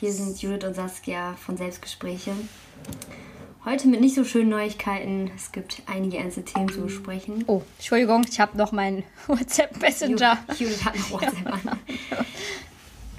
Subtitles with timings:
[0.00, 2.30] Hier sind Judith und Saskia von Selbstgespräche.
[3.64, 5.28] Heute mit nicht so schönen Neuigkeiten.
[5.34, 7.42] Es gibt einige ernste Themen zu besprechen.
[7.48, 10.38] Oh, Entschuldigung, ich habe noch meinen WhatsApp-Messenger.
[10.56, 11.78] Judith hat noch WhatsApp an.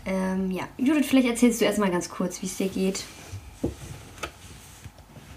[0.06, 3.04] Ähm, ja, Judith, vielleicht erzählst du erstmal ganz kurz, wie es dir geht.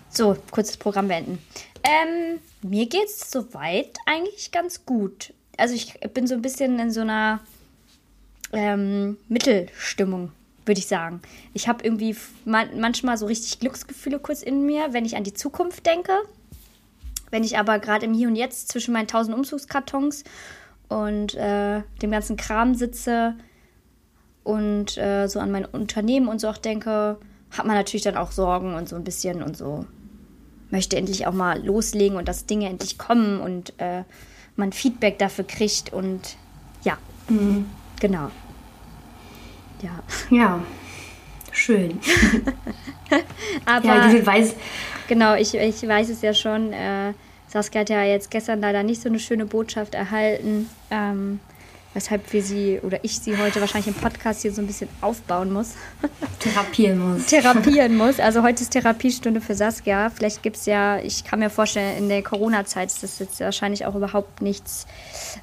[0.09, 1.41] So, kurzes Programm beenden.
[1.83, 5.34] Ähm, mir geht's soweit eigentlich ganz gut.
[5.59, 7.41] Also ich bin so ein bisschen in so einer
[8.52, 10.33] ähm, Mittelstimmung,
[10.66, 11.21] würde ich sagen.
[11.55, 15.34] Ich habe irgendwie man manchmal so richtig Glücksgefühle kurz in mir, wenn ich an die
[15.34, 16.12] Zukunft denke.
[17.30, 20.25] Wenn ich aber gerade im Hier und Jetzt zwischen meinen tausend Umzugskartons
[20.89, 23.34] und äh, dem ganzen Kram sitze
[24.45, 27.19] und äh, so an mein Unternehmen und so auch denke,
[27.51, 29.86] hat man natürlich dann auch Sorgen und so ein bisschen und so
[30.70, 34.05] möchte endlich auch mal loslegen und dass Dinge endlich kommen und äh,
[34.56, 36.36] man Feedback dafür kriegt und
[36.83, 36.98] ja,
[37.29, 37.67] mhm.
[38.01, 38.31] genau.
[39.83, 40.02] Ja.
[40.30, 40.61] Ja,
[41.50, 42.00] schön.
[43.66, 44.56] Aber ja, du weißt.
[45.08, 46.72] Genau, ich, ich weiß es ja schon.
[46.72, 47.12] Äh,
[47.48, 51.39] Saskia hat ja jetzt gestern leider nicht so eine schöne Botschaft erhalten, ähm,
[51.92, 55.52] weshalb wir sie oder ich sie heute wahrscheinlich im Podcast hier so ein bisschen aufbauen
[55.52, 55.72] muss.
[56.39, 57.27] Therapieren muss.
[57.27, 58.20] Therapieren muss.
[58.20, 60.08] Also heute ist Therapiestunde für Saskia.
[60.08, 63.84] Vielleicht gibt es ja, ich kann mir vorstellen, in der Corona-Zeit ist das jetzt wahrscheinlich
[63.84, 64.86] auch überhaupt nichts,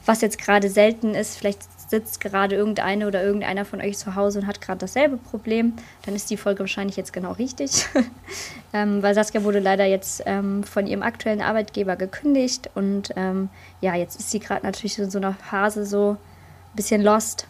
[0.05, 1.37] was jetzt gerade selten ist.
[1.37, 1.59] Vielleicht
[1.89, 5.73] sitzt gerade irgendeine oder irgendeiner von euch zu Hause und hat gerade dasselbe Problem,
[6.05, 7.85] dann ist die Folge wahrscheinlich jetzt genau richtig.
[8.73, 13.49] ähm, weil Saskia wurde leider jetzt ähm, von ihrem aktuellen Arbeitgeber gekündigt und ähm,
[13.81, 17.47] ja, jetzt ist sie gerade natürlich in so einer Phase so ein bisschen lost.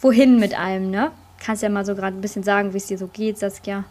[0.00, 1.12] Wohin mit allem, ne?
[1.38, 3.84] Kannst ja mal so gerade ein bisschen sagen, wie es dir so geht, Saskia.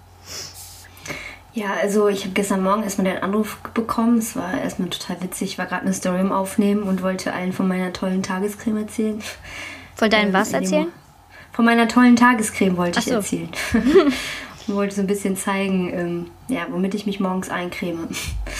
[1.56, 4.17] Ja, also ich habe gestern Morgen erstmal den Anruf bekommen.
[4.17, 5.52] Es war erstmal total witzig.
[5.52, 9.22] Ich war gerade eine Story im Aufnehmen und wollte allen von meiner tollen Tagescreme erzählen.
[9.96, 10.88] Von deinem was erzählen?
[11.53, 13.09] Von meiner tollen Tagescreme wollte so.
[13.09, 13.50] ich erzählen.
[14.59, 18.09] ich wollte so ein bisschen zeigen, ähm, ja, womit ich mich morgens eincreme.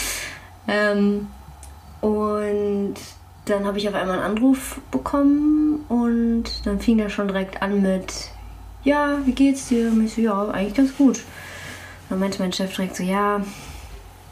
[0.66, 1.26] ähm,
[2.00, 2.94] und
[3.44, 7.82] dann habe ich auf einmal einen Anruf bekommen und dann fing er schon direkt an
[7.82, 8.30] mit,
[8.84, 9.88] ja, wie geht's dir?
[9.88, 11.20] Und ich so, ja, eigentlich ganz gut.
[12.08, 13.40] Dann meinte mein Chef direkt so, ja,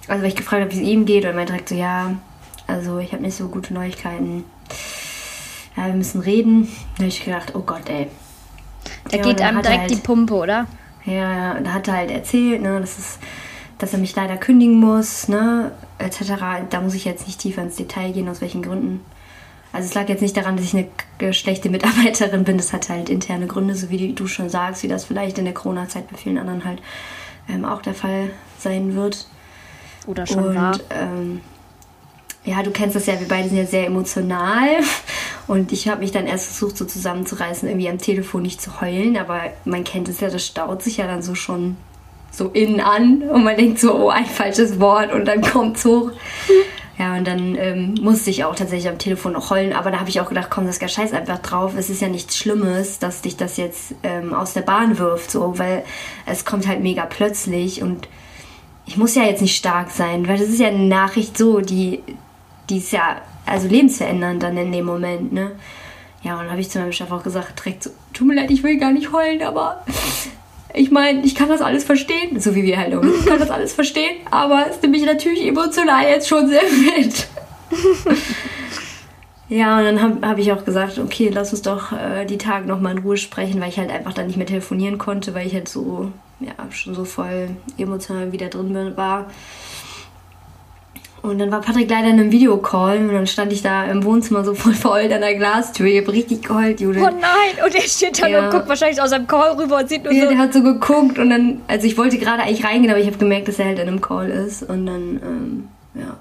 [0.09, 2.17] also weil ich gefragt habe, wie es ihm geht, und meinte direkt so, ja,
[2.67, 4.45] also ich habe nicht so gute Neuigkeiten.
[5.77, 6.69] Ja, wir müssen reden.
[6.95, 8.07] Da habe ich gedacht, oh Gott, ey.
[9.11, 10.67] Da ja, geht einem direkt halt, die Pumpe, oder?
[11.05, 13.19] Ja, ja, da hat er halt erzählt, ne, dass, es,
[13.79, 16.35] dass er mich leider kündigen muss, ne, etc.
[16.71, 19.01] Da muss ich jetzt nicht tiefer ins Detail gehen, aus welchen Gründen.
[19.73, 20.87] Also es lag jetzt nicht daran, dass ich
[21.19, 22.57] eine schlechte Mitarbeiterin bin.
[22.57, 25.55] Das hat halt interne Gründe, so wie du schon sagst, wie das vielleicht in der
[25.55, 26.81] Corona-Zeit bei vielen anderen halt
[27.49, 29.27] ähm, auch der Fall sein wird.
[30.07, 30.79] Oder schon und, war.
[30.91, 31.41] Ähm,
[32.45, 34.69] ja, du kennst das ja, wir beide sind ja sehr emotional.
[35.47, 39.17] Und ich habe mich dann erst versucht, so zusammenzureißen, irgendwie am Telefon nicht zu heulen.
[39.17, 41.77] Aber man kennt es ja, das staut sich ja dann so schon
[42.31, 43.23] so innen an.
[43.23, 45.13] Und man denkt so, oh, ein falsches Wort.
[45.13, 46.13] Und dann kommt es hoch.
[46.99, 49.73] Ja, und dann ähm, musste ich auch tatsächlich am Telefon noch heulen.
[49.73, 51.73] Aber da habe ich auch gedacht, komm, das scheiß einfach drauf.
[51.77, 55.31] Es ist ja nichts Schlimmes, dass dich das jetzt ähm, aus der Bahn wirft.
[55.31, 55.85] So, weil
[56.27, 57.83] es kommt halt mega plötzlich.
[57.83, 58.09] Und
[58.87, 60.29] ich muss ja jetzt nicht stark sein.
[60.29, 62.01] Weil das ist ja eine Nachricht so, die
[62.71, 65.53] die ist ja also lebensverändernd dann in dem Moment, ne?
[66.23, 68.51] Ja, und dann habe ich zu meinem Chef auch gesagt, direkt so, tut mir leid,
[68.51, 69.85] ich will gar nicht heulen, aber
[70.75, 73.09] ich meine, ich kann das alles verstehen, so wie wir halt um.
[73.09, 77.29] Ich kann das alles verstehen, aber es nimmt mich natürlich emotional jetzt schon sehr mit.
[79.49, 82.67] ja, und dann habe hab ich auch gesagt, okay, lass uns doch äh, die Tage
[82.67, 85.55] nochmal in Ruhe sprechen, weil ich halt einfach dann nicht mehr telefonieren konnte, weil ich
[85.55, 89.27] halt so, ja, schon so voll emotional wieder drin war.
[91.25, 94.45] Und dann war Patrick leider in einem Videocall und dann stand ich da im Wohnzimmer
[94.45, 95.87] so voll verheult an der Glastür.
[95.87, 97.01] Ich hab richtig geheult, Judith.
[97.03, 97.65] Oh nein!
[97.65, 98.45] Und er steht da ja.
[98.45, 100.29] und guckt wahrscheinlich aus seinem Call rüber und sieht nur ja, so.
[100.29, 103.17] der hat so geguckt und dann, also ich wollte gerade eigentlich reingehen, aber ich habe
[103.17, 104.65] gemerkt, dass er halt in einem Call ist.
[104.65, 106.19] Und dann, ähm, ja.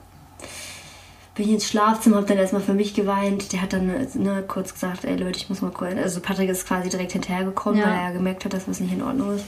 [1.36, 3.52] Bin ich ins Schlafzimmer, hab dann erstmal für mich geweint.
[3.52, 5.96] Der hat dann ne, kurz gesagt, ey Leute, ich muss mal kurz.
[6.02, 7.88] Also Patrick ist quasi direkt hinterhergekommen, ja.
[7.88, 9.44] weil er gemerkt hat, dass was nicht in Ordnung ist.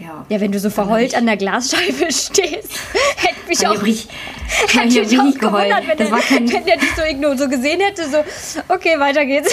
[0.00, 0.24] Ja.
[0.28, 2.78] ja, wenn du so verheult an der Glasscheibe stehst,
[3.16, 4.08] hätte mich auch, richtig,
[4.68, 6.48] hätte mich auch gewundert, wenn, das der, kein...
[6.52, 8.18] wenn der dich so ignor so gesehen hätte, so,
[8.72, 9.52] okay, weiter geht's.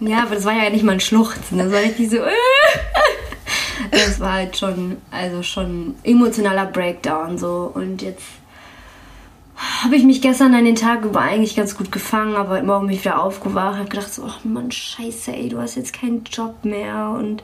[0.00, 2.18] Ja, aber das war ja nicht mal ein Schluchzen, das war richtig so,
[3.90, 8.24] das war halt schon, also schon emotionaler Breakdown so und jetzt
[9.82, 12.88] habe ich mich gestern an den Tag über eigentlich ganz gut gefangen, aber heute Morgen
[12.88, 16.24] bin ich wieder aufgewacht, habe gedacht so, ach Mann, scheiße, ey, du hast jetzt keinen
[16.24, 17.42] Job mehr und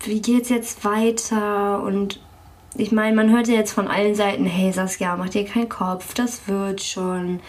[0.00, 1.82] wie geht's jetzt weiter?
[1.82, 2.20] Und
[2.76, 6.14] ich meine, man hört ja jetzt von allen Seiten, hey Saskia, mach dir keinen Kopf,
[6.14, 7.40] das wird schon.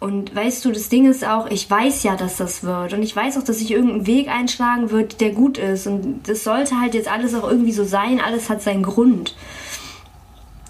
[0.00, 2.92] Und weißt du, das Ding ist auch, ich weiß ja, dass das wird.
[2.92, 5.86] Und ich weiß auch, dass sich irgendein Weg einschlagen wird, der gut ist.
[5.86, 8.20] Und das sollte halt jetzt alles auch irgendwie so sein.
[8.20, 9.34] Alles hat seinen Grund.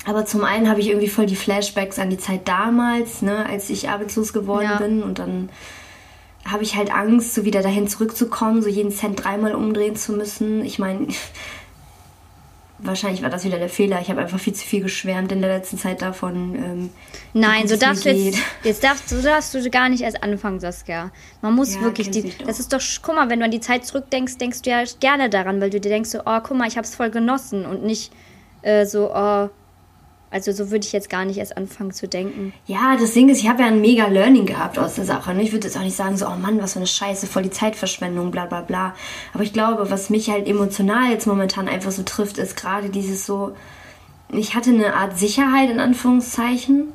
[0.06, 3.70] Aber zum einen habe ich irgendwie voll die Flashbacks an die Zeit damals, ne, als
[3.70, 4.76] ich arbeitslos geworden ja.
[4.76, 5.02] bin.
[5.02, 5.48] Und dann
[6.44, 10.64] habe ich halt Angst, so wieder dahin zurückzukommen, so jeden Cent dreimal umdrehen zu müssen.
[10.64, 11.08] Ich meine,
[12.79, 14.00] wahrscheinlich war das wieder der Fehler.
[14.00, 16.55] Ich habe einfach viel zu viel geschwärmt in der letzten Zeit davon.
[16.55, 16.91] Ähm,
[17.32, 21.11] Nein, so darfst du jetzt, jetzt darfst, so darfst du gar nicht erst anfangen, Saskia.
[21.41, 22.32] Man muss ja, wirklich die.
[22.44, 25.31] Das ist doch, guck mal, wenn du an die Zeit zurückdenkst, denkst du ja gerne
[25.31, 27.85] daran, weil du dir denkst so, oh, guck mal, ich habe es voll genossen und
[27.85, 28.12] nicht
[28.62, 29.49] äh, so, oh,
[30.34, 32.52] also so würde ich jetzt gar nicht erst anfangen zu denken.
[32.66, 35.32] Ja, das Ding ist, ich habe ja ein mega Learning gehabt aus der Sache.
[35.40, 37.50] Ich würde jetzt auch nicht sagen, so, oh Mann, was für eine Scheiße, voll die
[37.50, 38.96] Zeitverschwendung, bla bla bla.
[39.32, 43.25] Aber ich glaube, was mich halt emotional jetzt momentan einfach so trifft, ist gerade dieses
[43.25, 43.52] so,
[44.32, 46.88] ich hatte eine Art Sicherheit in Anführungszeichen.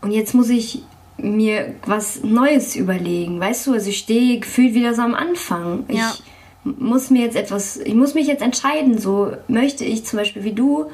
[0.00, 0.82] Und jetzt muss ich
[1.16, 3.40] mir was Neues überlegen.
[3.40, 5.86] Weißt du, also ich stehe gefühlt wieder so am Anfang.
[5.88, 6.14] Ja.
[6.14, 10.44] Ich muss mir jetzt etwas, ich muss mich jetzt entscheiden, so möchte ich zum Beispiel
[10.44, 10.86] wie du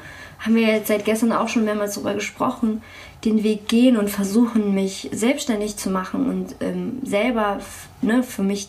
[0.43, 2.81] haben wir jetzt seit gestern auch schon mehrmals darüber gesprochen,
[3.23, 7.59] den Weg gehen und versuchen, mich selbstständig zu machen und ähm, selber
[8.01, 8.67] ne, für mich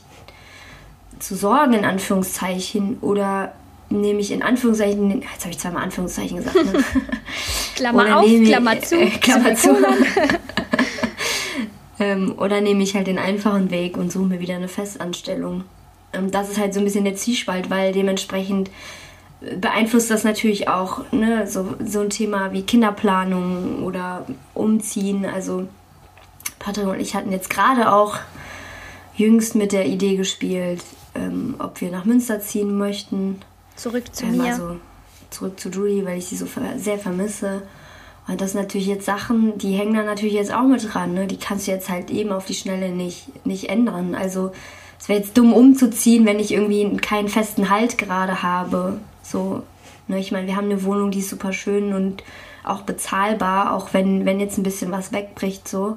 [1.18, 3.52] zu sorgen, in Anführungszeichen, oder
[3.90, 6.72] nehme ich in Anführungszeichen, jetzt habe ich zweimal Anführungszeichen gesagt, ne?
[7.74, 9.76] Klammer oder auf, Klammer zu, äh, Klammer zu.
[11.98, 15.64] ähm, oder nehme ich halt den einfachen Weg und suche mir wieder eine Festanstellung.
[16.12, 18.70] Ähm, das ist halt so ein bisschen der Zwiespalt, weil dementsprechend
[19.60, 25.24] beeinflusst das natürlich auch ne, so, so ein Thema wie Kinderplanung oder Umziehen.
[25.26, 25.66] Also
[26.58, 28.16] Patrick und ich hatten jetzt gerade auch
[29.16, 30.82] jüngst mit der Idee gespielt,
[31.14, 33.40] ähm, ob wir nach Münster ziehen möchten.
[33.76, 34.52] Zurück zu ähm, mir.
[34.52, 34.76] Also
[35.30, 36.46] zurück zu Julie, weil ich sie so
[36.76, 37.62] sehr vermisse.
[38.26, 41.12] Und das sind natürlich jetzt Sachen, die hängen da natürlich jetzt auch mit dran.
[41.12, 41.26] Ne?
[41.26, 44.14] Die kannst du jetzt halt eben auf die Schnelle nicht, nicht ändern.
[44.14, 44.52] Also
[44.98, 49.00] es wäre jetzt dumm umzuziehen, wenn ich irgendwie keinen festen Halt gerade habe.
[49.24, 49.62] So,
[50.06, 52.22] ne, ich meine, wir haben eine Wohnung, die ist super schön und
[52.62, 55.96] auch bezahlbar, auch wenn, wenn jetzt ein bisschen was wegbricht, so.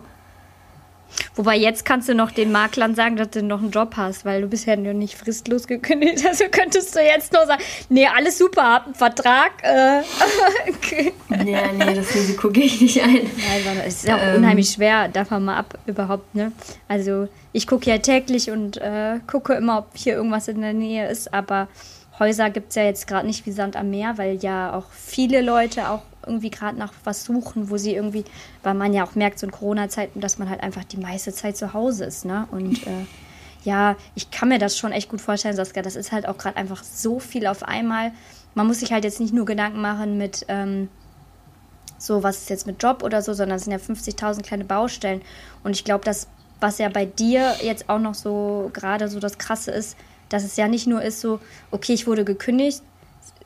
[1.35, 4.41] Wobei jetzt kannst du noch den Maklern sagen, dass du noch einen Job hast, weil
[4.41, 6.27] du bisher ja nicht fristlos gekündigt hast.
[6.37, 9.51] Also könntest du jetzt nur sagen, nee, alles super, hab einen Vertrag.
[9.63, 10.01] Äh.
[10.69, 11.13] okay.
[11.29, 13.21] Ja, nee, das Risiko gehe ich nicht ein.
[13.65, 14.35] Nein, es ist auch ähm.
[14.35, 16.51] unheimlich schwer, davon mal ab überhaupt, ne?
[16.87, 21.09] Also ich gucke ja täglich und äh, gucke immer, ob hier irgendwas in der Nähe
[21.09, 21.69] ist, aber
[22.19, 25.41] Häuser gibt es ja jetzt gerade nicht wie Sand am Meer, weil ja auch viele
[25.41, 28.25] Leute auch irgendwie gerade nach was suchen, wo sie irgendwie,
[28.63, 31.57] weil man ja auch merkt, so in Corona-Zeiten, dass man halt einfach die meiste Zeit
[31.57, 32.47] zu Hause ist, ne?
[32.51, 33.05] Und äh,
[33.63, 35.81] ja, ich kann mir das schon echt gut vorstellen, Saskia.
[35.81, 38.11] Das ist halt auch gerade einfach so viel auf einmal.
[38.55, 40.89] Man muss sich halt jetzt nicht nur Gedanken machen mit ähm,
[41.97, 45.21] so, was ist jetzt mit Job oder so, sondern es sind ja 50.000 kleine Baustellen.
[45.63, 46.27] Und ich glaube, dass
[46.59, 49.95] was ja bei dir jetzt auch noch so gerade so das Krasse ist,
[50.29, 51.39] dass es ja nicht nur ist so,
[51.71, 52.81] okay, ich wurde gekündigt.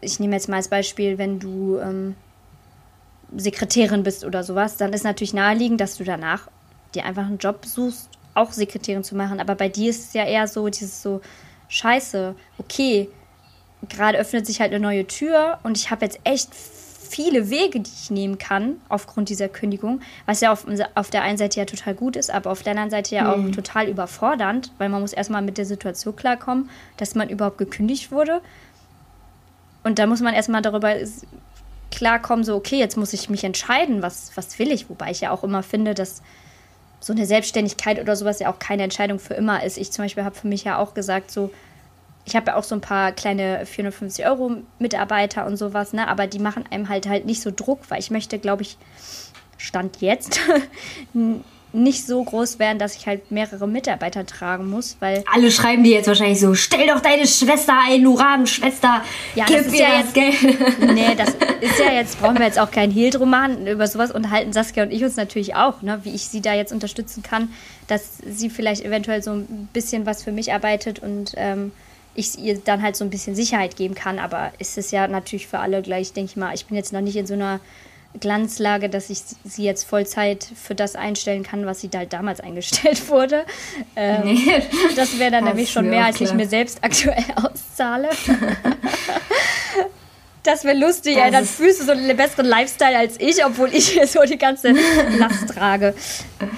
[0.02, 2.16] Ich nehme jetzt mal als Beispiel, wenn du ähm,
[3.36, 6.50] Sekretärin bist oder sowas, dann ist natürlich naheliegend, dass du danach
[6.96, 9.40] dir einfach einen Job suchst, auch Sekretärin zu machen.
[9.40, 11.22] Aber bei dir ist es ja eher so, dieses so,
[11.72, 13.10] scheiße, okay,
[13.90, 16.50] gerade öffnet sich halt eine neue Tür und ich habe jetzt echt
[17.12, 20.66] viele Wege, die ich nehmen kann aufgrund dieser Kündigung, was ja auf,
[20.96, 23.50] auf der einen Seite ja total gut ist, aber auf der anderen Seite ja mhm.
[23.50, 28.12] auch total überfordernd, weil man muss erstmal mit der Situation klarkommen, dass man überhaupt gekündigt
[28.12, 28.42] wurde.
[29.84, 30.96] Und da muss man erstmal darüber
[31.92, 35.32] klarkommen, so, okay, jetzt muss ich mich entscheiden, was, was will ich, wobei ich ja
[35.32, 36.22] auch immer finde, dass
[37.02, 39.78] so eine Selbstständigkeit oder sowas ja auch keine Entscheidung für immer ist.
[39.78, 41.52] Ich zum Beispiel habe für mich ja auch gesagt, so,
[42.26, 46.08] ich habe ja auch so ein paar kleine 450 Euro Mitarbeiter und sowas, ne?
[46.08, 48.78] Aber die machen einem halt halt nicht so Druck, weil ich möchte, glaube ich,
[49.58, 50.40] Stand jetzt
[51.74, 55.94] nicht so groß werden, dass ich halt mehrere Mitarbeiter tragen muss, weil alle schreiben dir
[55.94, 59.04] jetzt wahrscheinlich so: Stell doch deine Schwester ein, du Rabenschwester,
[59.36, 60.80] ja, gib das ihr ja das jetzt, Geld.
[60.94, 61.30] Nee, das
[61.62, 63.68] ist ja jetzt brauchen wir jetzt auch keinen Hehl drum machen.
[63.68, 66.02] Über sowas unterhalten Saskia und ich uns natürlich auch, ne?
[66.04, 67.50] Wie ich sie da jetzt unterstützen kann,
[67.88, 71.72] dass sie vielleicht eventuell so ein bisschen was für mich arbeitet und ähm,
[72.16, 74.20] ich ihr dann halt so ein bisschen Sicherheit geben kann.
[74.20, 76.54] Aber ist es ja natürlich für alle gleich, denke ich mal.
[76.54, 77.60] Ich bin jetzt noch nicht in so einer
[78.20, 82.42] Glanzlage, dass ich sie jetzt Vollzeit für das einstellen kann, was sie da halt damals
[82.42, 83.46] eingestellt wurde.
[83.96, 84.62] Ähm, nee.
[84.96, 86.30] Das wäre dann nämlich schon mehr, als klar.
[86.30, 88.10] ich mir selbst aktuell auszahle.
[90.44, 93.74] das wäre lustig, das ey, dann fühlst du so einen besseren Lifestyle als ich, obwohl
[93.74, 94.74] ich hier so die ganze
[95.18, 95.94] Last trage.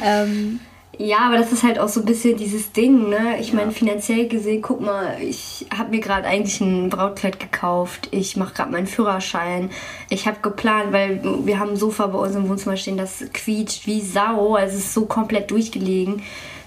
[0.04, 0.60] Ähm,
[1.00, 3.40] Ja, aber das ist halt auch so ein bisschen dieses Ding, ne?
[3.40, 8.10] Ich meine, finanziell gesehen, guck mal, ich habe mir gerade eigentlich ein Brautkleid gekauft.
[8.12, 9.72] Ich mache gerade meinen Führerschein.
[10.12, 13.88] Ich habe geplant, weil wir haben ein Sofa bei uns im Wohnzimmer stehen, das quietscht
[13.88, 14.54] wie Sau.
[14.54, 16.22] Also es ist so komplett durchgelegen.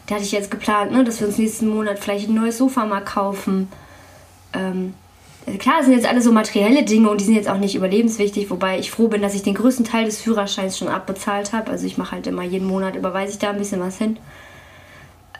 [0.06, 2.84] Da hatte ich jetzt geplant, ne, dass wir uns nächsten Monat vielleicht ein neues Sofa
[2.84, 3.68] mal kaufen.
[4.52, 4.94] Ähm,
[5.58, 8.50] klar, das sind jetzt alle so materielle Dinge und die sind jetzt auch nicht überlebenswichtig,
[8.50, 11.70] wobei ich froh bin, dass ich den größten Teil des Führerscheins schon abbezahlt habe.
[11.70, 14.18] Also ich mache halt immer jeden Monat, überweise ich da ein bisschen was hin.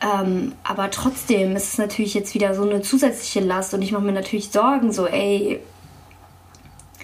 [0.01, 4.03] Ähm, aber trotzdem ist es natürlich jetzt wieder so eine zusätzliche Last und ich mache
[4.03, 5.59] mir natürlich Sorgen, so ey.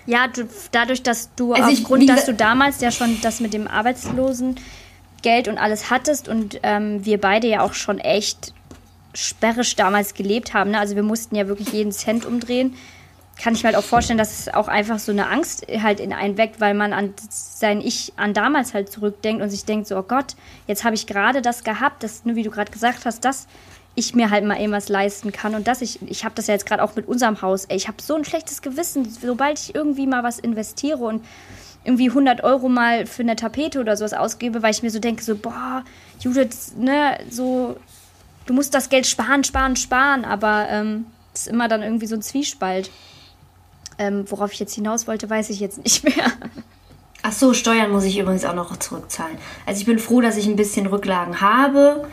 [0.06, 3.68] Ja, du, dadurch, dass du also aufgrund, dass du damals ja schon das mit dem
[3.68, 8.54] Arbeitslosengeld und alles hattest und ähm, wir beide ja auch schon echt
[9.14, 10.72] sperrisch damals gelebt haben.
[10.72, 10.80] Ne?
[10.80, 12.76] Also wir mussten ja wirklich jeden Cent umdrehen.
[13.42, 16.14] Kann ich mir halt auch vorstellen, dass es auch einfach so eine Angst halt in
[16.14, 19.98] einen weckt, weil man an sein Ich an damals halt zurückdenkt und sich denkt so,
[19.98, 20.36] oh Gott,
[20.68, 23.48] jetzt habe ich gerade das gehabt, das, nur wie du gerade gesagt hast, dass
[23.96, 26.66] ich mir halt mal irgendwas leisten kann und dass ich, ich habe das ja jetzt
[26.66, 30.08] gerade auch mit unserem Haus, ey, ich habe so ein schlechtes Gewissen, sobald ich irgendwie
[30.08, 31.24] mal was investiere und
[31.84, 35.24] irgendwie 100 Euro mal für eine Tapete oder sowas ausgebe, weil ich mir so denke,
[35.24, 35.84] so, boah,
[36.20, 37.78] Judith, ne, so,
[38.46, 42.22] du musst das Geld sparen, sparen, sparen, aber ähm, ist immer dann irgendwie so ein
[42.22, 42.92] Zwiespalt.
[43.98, 46.32] Ähm, worauf ich jetzt hinaus wollte, weiß ich jetzt nicht mehr.
[47.22, 49.38] Ach so, Steuern muss ich übrigens auch noch zurückzahlen.
[49.66, 52.08] Also ich bin froh, dass ich ein bisschen Rücklagen habe.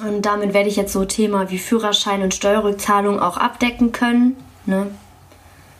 [0.00, 4.36] Und damit werde ich jetzt so Thema wie Führerschein und Steuerrückzahlung auch abdecken können.
[4.64, 4.90] Ne?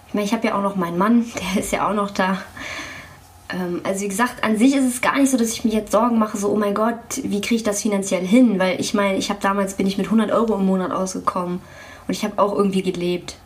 [0.08, 2.42] Ich meine, ich habe ja auch noch meinen Mann, der ist ja auch noch da.
[3.52, 5.92] Ähm, also wie gesagt, an sich ist es gar nicht so, dass ich mir jetzt
[5.92, 8.58] Sorgen mache, so, oh mein Gott, wie kriege ich das finanziell hin?
[8.58, 11.60] Weil ich meine, ich habe damals, bin ich mit 100 Euro im Monat ausgekommen.
[12.06, 13.36] Und ich habe auch irgendwie gelebt.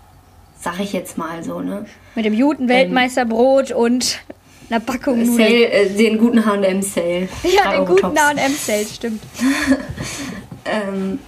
[0.58, 1.86] Sag ich jetzt mal so, ne?
[2.14, 4.20] Mit dem Juten-Weltmeisterbrot ähm, und
[4.70, 7.28] einer Packung Sale, äh, den guten H&M-Sale.
[7.44, 9.22] Ja, den guten H&M-Sale, stimmt.
[10.64, 11.18] ähm,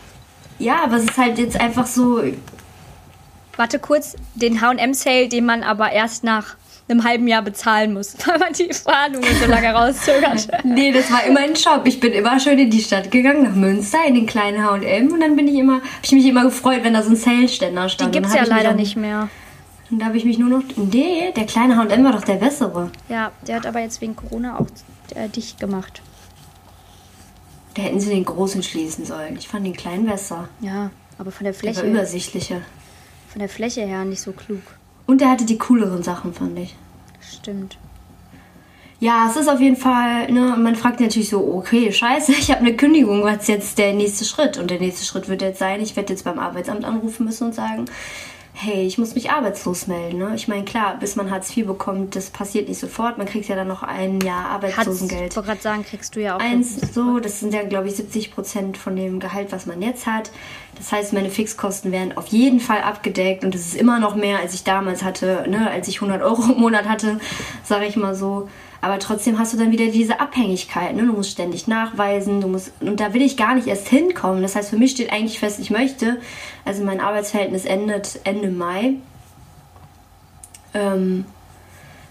[0.58, 2.22] ja, aber es ist halt jetzt einfach so...
[3.56, 6.56] Warte kurz, den H&M-Sale, den man aber erst nach
[6.88, 10.48] einem halben Jahr bezahlen muss, weil man die Verhandlungen so lange rauszögert.
[10.64, 11.82] nee, das war immer ein Shop.
[11.84, 15.20] Ich bin immer schön in die Stadt gegangen, nach Münster, in den kleinen H&M und
[15.20, 18.14] dann bin ich immer, habe ich mich immer gefreut, wenn da so ein Sale-Ständer stand.
[18.14, 19.28] Die gibt es ja leider nicht mehr.
[19.90, 22.90] Und da habe ich mich nur noch, nee, der kleine H&M war doch der bessere.
[23.08, 24.66] Ja, der hat aber jetzt wegen Corona auch
[25.14, 26.02] äh, dicht gemacht.
[27.74, 29.36] Da hätten sie den großen schließen sollen.
[29.38, 30.48] Ich fand den kleinen besser.
[30.60, 31.82] Ja, aber von der Fläche.
[31.82, 32.60] Der war übersichtlicher.
[33.28, 34.62] Von der Fläche her nicht so klug.
[35.08, 36.76] Und er hatte die cooleren Sachen, fand ich.
[37.20, 37.78] Stimmt.
[39.00, 42.60] Ja, es ist auf jeden Fall, ne, man fragt natürlich so, okay, scheiße, ich habe
[42.60, 44.58] eine Kündigung, was ist jetzt der nächste Schritt?
[44.58, 47.54] Und der nächste Schritt wird jetzt sein, ich werde jetzt beim Arbeitsamt anrufen müssen und
[47.54, 47.86] sagen,
[48.60, 50.18] hey, ich muss mich arbeitslos melden.
[50.18, 50.32] Ne?
[50.34, 53.16] Ich meine, klar, bis man Hartz IV bekommt, das passiert nicht sofort.
[53.16, 55.30] Man kriegt ja dann noch ein Jahr Arbeitslosengeld.
[55.30, 56.40] Ich wollte gerade sagen, kriegst du ja auch.
[56.40, 60.06] Eins, so, das sind ja, glaube ich, 70 Prozent von dem Gehalt, was man jetzt
[60.06, 60.32] hat.
[60.76, 64.40] Das heißt, meine Fixkosten werden auf jeden Fall abgedeckt und das ist immer noch mehr,
[64.40, 65.70] als ich damals hatte, ne?
[65.70, 67.20] als ich 100 Euro im Monat hatte,
[67.62, 68.48] sage ich mal so.
[68.80, 70.94] Aber trotzdem hast du dann wieder diese Abhängigkeit.
[70.94, 71.06] Ne?
[71.06, 72.72] Du musst ständig nachweisen, du musst.
[72.80, 74.42] Und da will ich gar nicht erst hinkommen.
[74.42, 76.20] Das heißt, für mich steht eigentlich fest, ich möchte.
[76.64, 78.94] Also mein Arbeitsverhältnis endet Ende Mai.
[80.74, 81.24] Ähm,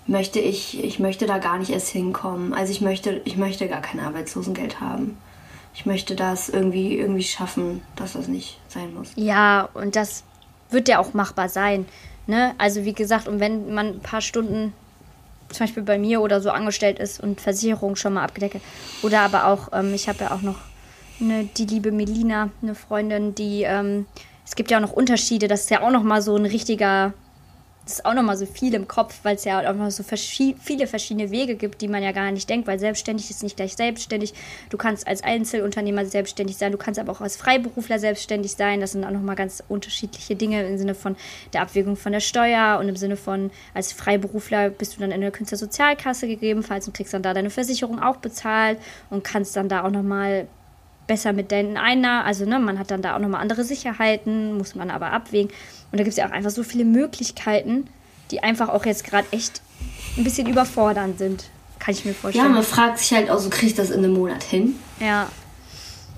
[0.08, 2.54] möchte ich, ich möchte da gar nicht erst hinkommen.
[2.54, 5.18] Also ich möchte, ich möchte gar kein Arbeitslosengeld haben.
[5.74, 9.12] Ich möchte das irgendwie, irgendwie schaffen, dass das nicht sein muss.
[9.16, 10.24] Ja, und das
[10.70, 11.86] wird ja auch machbar sein.
[12.26, 12.56] Ne?
[12.58, 14.74] Also wie gesagt, und wenn man ein paar Stunden
[15.50, 18.58] zum Beispiel bei mir oder so angestellt ist und Versicherung schon mal abgedeckt.
[19.04, 20.60] Oder aber auch, ähm, ich habe ja auch noch
[21.20, 24.06] eine, die liebe Melina, eine Freundin, die, ähm,
[24.46, 27.14] es gibt ja auch noch Unterschiede, das ist ja auch noch mal so ein richtiger
[27.88, 30.58] das ist auch nochmal so viel im Kopf, weil es ja auch noch so verschi
[30.62, 33.78] viele verschiedene Wege gibt, die man ja gar nicht denkt, weil selbstständig ist nicht gleich
[33.78, 34.34] selbstständig.
[34.70, 38.82] Du kannst als Einzelunternehmer selbstständig sein, du kannst aber auch als Freiberufler selbstständig sein.
[38.82, 41.16] Das sind auch nochmal ganz unterschiedliche Dinge im Sinne von
[41.54, 45.22] der Abwägung von der Steuer und im Sinne von, als Freiberufler bist du dann in
[45.22, 48.80] der Künstlersozialkasse gegebenenfalls und kriegst dann da deine Versicherung auch bezahlt
[49.10, 50.50] und kannst dann da auch nochmal
[51.08, 54.76] besser mit deinen Einnahmen, also ne, man hat dann da auch nochmal andere Sicherheiten, muss
[54.76, 55.50] man aber abwägen.
[55.92, 57.88] Und da gibt es ja auch einfach so viele Möglichkeiten,
[58.32, 59.62] die einfach auch jetzt gerade echt
[60.18, 61.46] ein bisschen überfordernd sind.
[61.80, 62.46] Kann ich mir vorstellen.
[62.46, 64.76] Ja, man fragt sich halt auch so, kriege ich das in einem Monat hin?
[65.00, 65.30] Ja.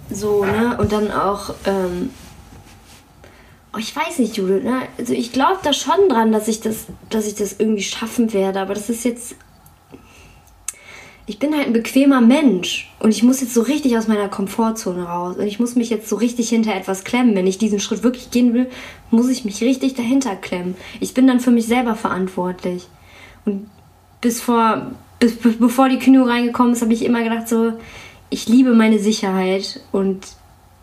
[0.09, 0.77] So, ne?
[0.79, 2.09] Und dann auch, ähm,
[3.73, 4.83] oh, ich weiß nicht, Judith, ne?
[4.97, 8.59] Also ich glaube da schon dran, dass ich das, dass ich das irgendwie schaffen werde,
[8.59, 9.35] aber das ist jetzt
[11.29, 15.03] ich bin halt ein bequemer Mensch und ich muss jetzt so richtig aus meiner Komfortzone
[15.03, 17.35] raus und ich muss mich jetzt so richtig hinter etwas klemmen.
[17.35, 18.67] Wenn ich diesen Schritt wirklich gehen will,
[19.11, 20.75] muss ich mich richtig dahinter klemmen.
[20.99, 22.87] Ich bin dann für mich selber verantwortlich.
[23.45, 23.69] Und
[24.21, 27.73] bis vor, bis, bevor die Kündigung reingekommen ist, habe ich immer gedacht so,
[28.31, 30.25] ich liebe meine Sicherheit und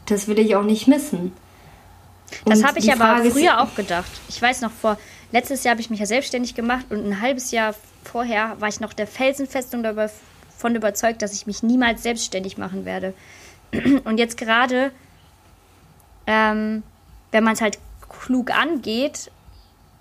[0.06, 1.32] das will ich auch nicht missen.
[2.44, 4.12] Das habe ich aber Frage früher auch gedacht.
[4.28, 4.96] Ich weiß noch, vor
[5.32, 7.74] letztes Jahr habe ich mich ja selbstständig gemacht und ein halbes Jahr
[8.04, 9.82] vorher war ich noch der Felsenfestung
[10.56, 13.14] davon überzeugt, dass ich mich niemals selbstständig machen werde.
[14.04, 14.90] Und jetzt gerade,
[16.26, 16.82] ähm,
[17.30, 19.30] wenn man es halt klug angeht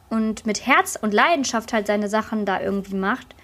[0.09, 3.35] und mit Herz und Leidenschaft halt seine Sachen da irgendwie macht,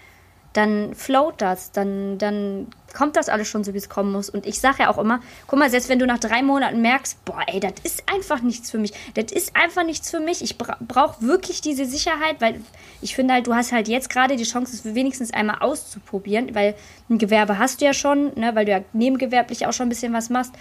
[0.53, 4.29] dann float das, dann, dann kommt das alles schon so, wie es kommen muss.
[4.29, 7.23] Und ich sage ja auch immer, guck mal, selbst wenn du nach drei Monaten merkst,
[7.25, 10.57] boah, ey, das ist einfach nichts für mich, das ist einfach nichts für mich, ich
[10.57, 12.61] bra brauche wirklich diese Sicherheit, weil
[13.01, 16.75] ich finde halt, du hast halt jetzt gerade die Chance, es wenigstens einmal auszuprobieren, weil
[17.09, 20.13] ein Gewerbe hast du ja schon, ne, weil du ja nebengewerblich auch schon ein bisschen
[20.13, 20.53] was machst.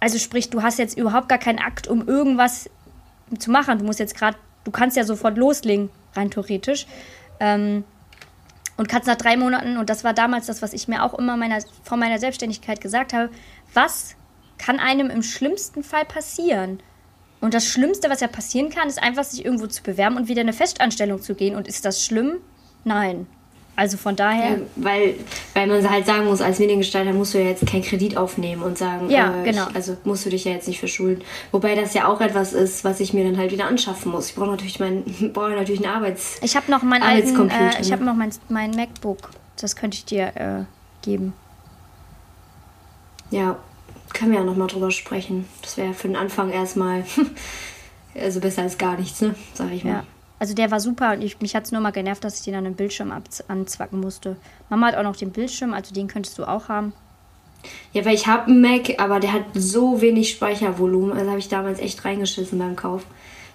[0.00, 2.68] Also sprich, du hast jetzt überhaupt gar keinen Akt, um irgendwas
[3.38, 3.78] zu machen.
[3.78, 6.86] Du musst jetzt gerade, du kannst ja sofort loslegen, rein theoretisch.
[7.38, 7.84] Ähm,
[8.76, 11.36] und kannst nach drei Monaten, und das war damals das, was ich mir auch immer
[11.36, 13.30] meiner, vor meiner Selbstständigkeit gesagt habe,
[13.74, 14.16] was
[14.58, 16.82] kann einem im schlimmsten Fall passieren?
[17.40, 20.42] Und das Schlimmste, was ja passieren kann, ist einfach, sich irgendwo zu bewerben und wieder
[20.42, 21.56] eine Festanstellung zu gehen.
[21.56, 22.38] Und ist das schlimm?
[22.84, 23.26] Nein.
[23.74, 24.50] Also von daher.
[24.50, 25.14] Ja, weil,
[25.54, 28.76] weil man halt sagen muss, als Mediengestalter musst du ja jetzt keinen Kredit aufnehmen und
[28.76, 29.68] sagen, ja, äh, genau.
[29.70, 31.22] Ich, also musst du dich ja jetzt nicht verschulden.
[31.52, 34.28] Wobei das ja auch etwas ist, was ich mir dann halt wieder anschaffen muss.
[34.28, 36.38] Ich brauche natürlich mein, brauche natürlich einen Arbeits.
[36.42, 39.30] Ich habe noch meinen alten, äh, ich habe noch mein, mein MacBook.
[39.56, 40.64] Das könnte ich dir äh,
[41.02, 41.32] geben.
[43.30, 43.56] Ja,
[44.12, 45.46] können wir ja noch mal drüber sprechen.
[45.62, 47.04] Das wäre für den Anfang erstmal,
[48.14, 49.34] also besser als gar nichts, ne?
[49.54, 49.90] Sag ich mal.
[49.90, 50.04] Ja.
[50.42, 52.56] Also der war super und ich, mich hat es nur mal genervt, dass ich den
[52.56, 53.12] an den Bildschirm
[53.46, 54.34] anzwacken musste.
[54.70, 56.94] Mama hat auch noch den Bildschirm, also den könntest du auch haben.
[57.92, 61.12] Ja, weil ich habe einen Mac, aber der hat so wenig Speichervolumen.
[61.12, 63.04] Also habe ich damals echt reingeschissen beim Kauf.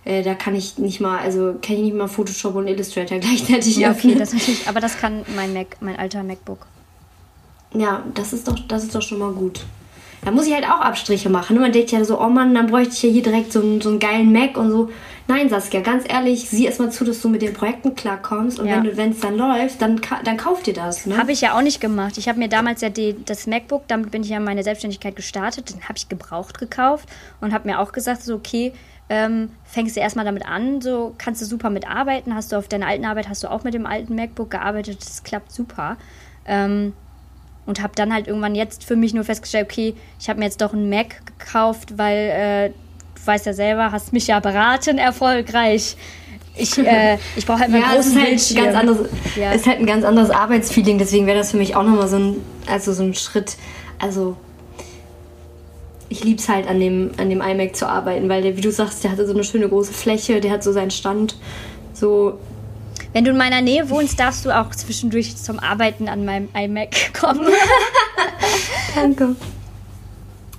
[0.06, 3.75] Äh, da kann ich nicht mal, also kann ich nicht mal Photoshop und Illustrator gleichzeitig
[3.75, 6.67] Ja, okay, das natürlich, aber das kann mein Mac, mein alter MacBook.
[7.74, 9.65] Ja, das ist doch, das ist doch schon mal gut.
[10.22, 11.60] Da muss ich halt auch Abstriche machen.
[11.60, 13.89] Man denkt ja so, oh Mann, dann bräuchte ich ja hier direkt so einen, so
[13.89, 14.89] einen geilen Mac und so.
[15.30, 18.60] Nein, Saskia, ganz ehrlich, sieh erstmal zu, dass du mit den Projekten klarkommst.
[18.60, 18.82] Und ja.
[18.94, 21.06] wenn es dann läuft, dann, dann kauf dir das.
[21.06, 21.18] Ne?
[21.18, 22.18] Habe ich ja auch nicht gemacht.
[22.18, 25.74] Ich habe mir damals ja die, das MacBook, damit bin ich ja meine Selbstständigkeit gestartet,
[25.74, 27.10] den habe ich gebraucht gekauft
[27.42, 28.72] und habe mir auch gesagt, so, okay,
[29.10, 32.34] ähm, fängst du erstmal damit an, so kannst du super mitarbeiten.
[32.34, 35.24] Hast du auf deiner alten Arbeit, hast du auch mit dem alten MacBook gearbeitet, das
[35.24, 35.98] klappt super.
[36.46, 36.94] Ähm,
[37.66, 40.62] und habe dann halt irgendwann jetzt für mich nur festgestellt, okay, ich habe mir jetzt
[40.62, 42.72] doch einen Mac gekauft, weil äh,
[43.28, 45.96] weißt ja selber, hast mich ja beraten, erfolgreich.
[46.56, 49.52] Ich, äh, ich brauche halt meinen ja, großen es ist halt Ganz anderes, ja.
[49.52, 52.36] ist halt ein ganz anderes Arbeitsfeeling, deswegen wäre das für mich auch nochmal so ein,
[52.68, 53.58] also so ein Schritt.
[54.00, 54.36] Also
[56.10, 58.72] ich liebe es halt an dem, an dem iMac zu arbeiten, weil der, wie du
[58.72, 61.36] sagst, der hatte so eine schöne große Fläche, der hat so seinen Stand.
[61.94, 62.40] So.
[63.13, 67.13] Wenn du in meiner Nähe wohnst, darfst du auch zwischendurch zum Arbeiten an meinem iMac
[67.20, 67.48] kommen.
[68.96, 69.36] Danke.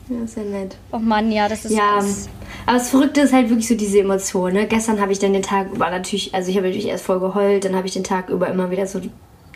[0.08, 0.76] Ja, sehr nett.
[0.90, 1.72] Oh Mann, ja, das ist.
[1.72, 2.28] Ja, das
[2.68, 4.52] aber das Verrückte ist halt wirklich so diese Emotion.
[4.52, 4.66] Ne?
[4.66, 7.64] Gestern habe ich dann den Tag über natürlich, also ich habe natürlich erst voll geheult,
[7.64, 9.00] dann habe ich den Tag über immer wieder so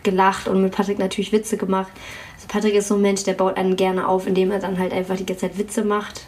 [0.02, 1.92] gelacht und mit Patrick natürlich Witze gemacht.
[2.36, 4.94] Also Patrick ist so ein Mensch, der baut einen gerne auf, indem er dann halt
[4.94, 6.22] einfach die ganze Zeit Witze macht.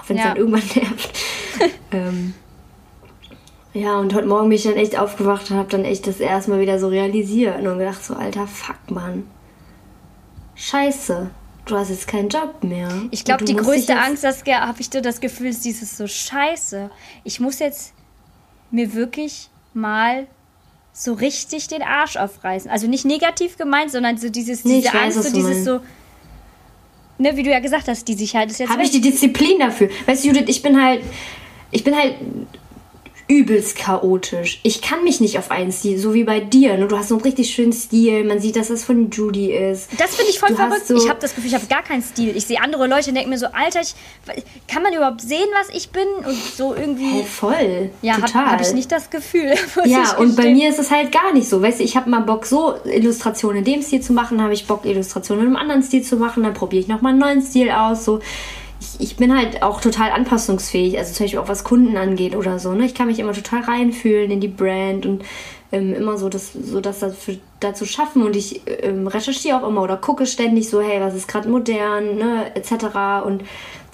[0.00, 0.30] Auch wenn es ja.
[0.30, 1.10] dann irgendwann nervt.
[1.92, 2.32] ähm,
[3.74, 6.58] ja, und heute Morgen bin ich dann echt aufgewacht und habe dann echt das erstmal
[6.58, 9.28] wieder so realisiert und gedacht so, alter Fuck, Mann.
[10.54, 11.28] Scheiße
[11.66, 12.90] du hast jetzt keinen Job mehr.
[13.10, 16.90] Ich glaube, die größte Angst, das habe ich das Gefühl, ist dieses so Scheiße.
[17.24, 17.92] Ich muss jetzt
[18.70, 20.26] mir wirklich mal
[20.92, 22.70] so richtig den Arsch aufreißen.
[22.70, 25.80] Also nicht negativ gemeint, sondern so dieses, nee, diese Angst, weiß, so dieses so.
[27.18, 28.70] Ne, wie du ja gesagt hast, die Sicherheit ist jetzt.
[28.70, 29.88] Habe ich die Disziplin dafür?
[30.06, 31.02] Weißt du, Judith, ich bin halt.
[31.70, 32.14] Ich bin halt
[33.26, 34.60] übelst chaotisch.
[34.62, 36.76] Ich kann mich nicht auf einen Stil, so wie bei dir.
[36.76, 36.86] Ne?
[36.86, 38.24] Du hast so einen richtig schönen Stil.
[38.24, 39.88] Man sieht, dass das von Judy ist.
[39.98, 40.86] Das finde ich voll du verrückt.
[40.86, 42.36] So ich habe das Gefühl, ich habe gar keinen Stil.
[42.36, 43.94] Ich sehe andere Leute und denke mir so, Alter, ich,
[44.68, 46.06] kann man überhaupt sehen, was ich bin?
[46.26, 47.06] Und so irgendwie.
[47.06, 47.90] Hey, voll.
[48.02, 49.54] Ja, habe hab ich nicht das Gefühl.
[49.86, 51.60] Ja, und bei mir ist es halt gar nicht so.
[51.60, 54.66] Weißt du, ich habe mal Bock, so Illustrationen in dem Stil zu machen, habe ich
[54.66, 57.70] Bock, Illustrationen in einem anderen Stil zu machen, dann probiere ich nochmal einen neuen Stil
[57.70, 58.04] aus.
[58.04, 58.20] So
[58.84, 62.58] ich, ich bin halt auch total anpassungsfähig, also zum Beispiel auch was Kunden angeht oder
[62.58, 62.72] so.
[62.72, 62.84] Ne?
[62.86, 65.24] Ich kann mich immer total reinfühlen in die Brand und
[65.72, 69.82] ähm, immer so das, so das dafür, dazu schaffen und ich ähm, recherchiere auch immer
[69.82, 73.24] oder gucke ständig so, hey, was ist gerade modern, ne, etc.
[73.24, 73.42] Und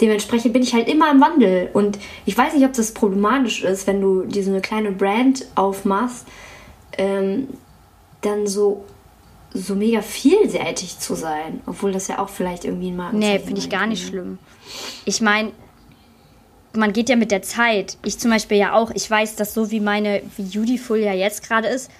[0.01, 1.71] dementsprechend bin ich halt immer im Wandel.
[1.73, 5.47] Und ich weiß nicht, ob das problematisch ist, wenn du dir so eine kleine Brand
[5.55, 6.27] aufmachst,
[6.99, 7.49] ähm,
[8.21, 8.85] dann so
[9.53, 13.61] so mega vielseitig zu sein, obwohl das ja auch vielleicht irgendwie ein Marken Nee, finde
[13.61, 14.39] ich gar nicht schlimm.
[15.05, 15.53] Ich meine,
[16.75, 17.99] man geht ja mit der Zeit.
[18.05, 18.91] Ich zum Beispiel ja auch.
[18.93, 21.91] Ich weiß, dass so wie meine, wie Beautiful ja jetzt gerade ist,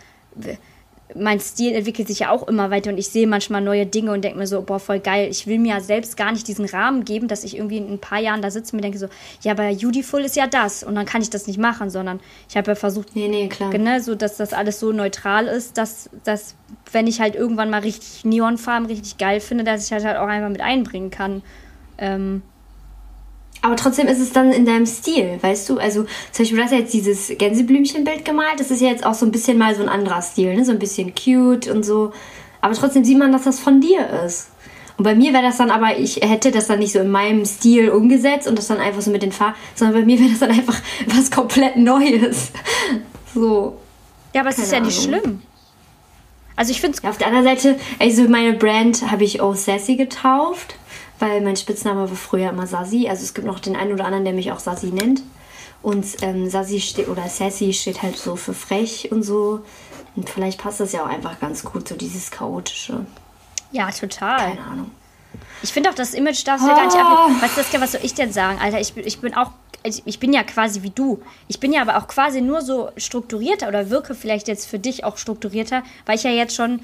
[1.15, 4.23] mein Stil entwickelt sich ja auch immer weiter und ich sehe manchmal neue Dinge und
[4.23, 5.29] denke mir so, boah, voll geil.
[5.31, 7.99] Ich will mir ja selbst gar nicht diesen Rahmen geben, dass ich irgendwie in ein
[7.99, 9.09] paar Jahren da sitze und mir denke so,
[9.43, 12.57] ja, aber Beautiful ist ja das und dann kann ich das nicht machen, sondern ich
[12.57, 13.71] habe ja versucht, nee, nee, klar.
[13.71, 16.55] Genau, so dass das alles so neutral ist, dass, dass
[16.93, 20.29] wenn ich halt irgendwann mal richtig Neonfarben richtig geil finde, dass ich halt, halt auch
[20.29, 21.43] einfach mit einbringen kann.
[21.99, 22.43] Ähm,
[23.63, 25.79] aber trotzdem ist es dann in deinem Stil, weißt du?
[25.79, 28.59] Also zum Beispiel, du hast ja jetzt dieses Gänseblümchenbild gemalt.
[28.59, 30.65] Das ist ja jetzt auch so ein bisschen mal so ein anderer Stil, ne?
[30.65, 32.13] So ein bisschen cute und so.
[32.63, 34.49] Aber trotzdem sieht man, dass das von dir ist.
[34.97, 37.45] Und bei mir wäre das dann aber, ich hätte das dann nicht so in meinem
[37.45, 40.41] Stil umgesetzt und das dann einfach so mit den Farben, sondern bei mir wäre das
[40.41, 42.51] dann einfach was komplett Neues.
[43.33, 43.79] So.
[44.35, 45.41] Ja, aber es ist ja nicht schlimm.
[46.57, 47.03] Also ich finde es.
[47.05, 50.75] Ja, auf der anderen Seite, also meine Brand habe ich Oh Sassy getauft
[51.21, 53.09] weil mein Spitzname war früher immer Sasi.
[53.09, 55.23] Also es gibt noch den einen oder anderen, der mich auch Sasi nennt.
[55.83, 59.61] Und ähm, Sasi steht oder Sassy steht halt so für frech und so.
[60.17, 63.07] Und vielleicht passt das ja auch einfach ganz gut, so dieses chaotische.
[63.71, 64.57] Ja, total.
[64.57, 64.91] Keine Ahnung.
[65.63, 66.75] Ich finde auch, das Image darfst du oh.
[66.75, 67.31] gar nicht ab.
[67.41, 68.81] Was, das, was soll ich denn sagen, Alter?
[68.81, 69.53] Ich, ich bin auch,
[69.85, 71.23] ich bin ja quasi wie du.
[71.49, 75.05] Ich bin ja aber auch quasi nur so strukturierter oder wirke vielleicht jetzt für dich
[75.05, 76.81] auch strukturierter, weil ich ja jetzt schon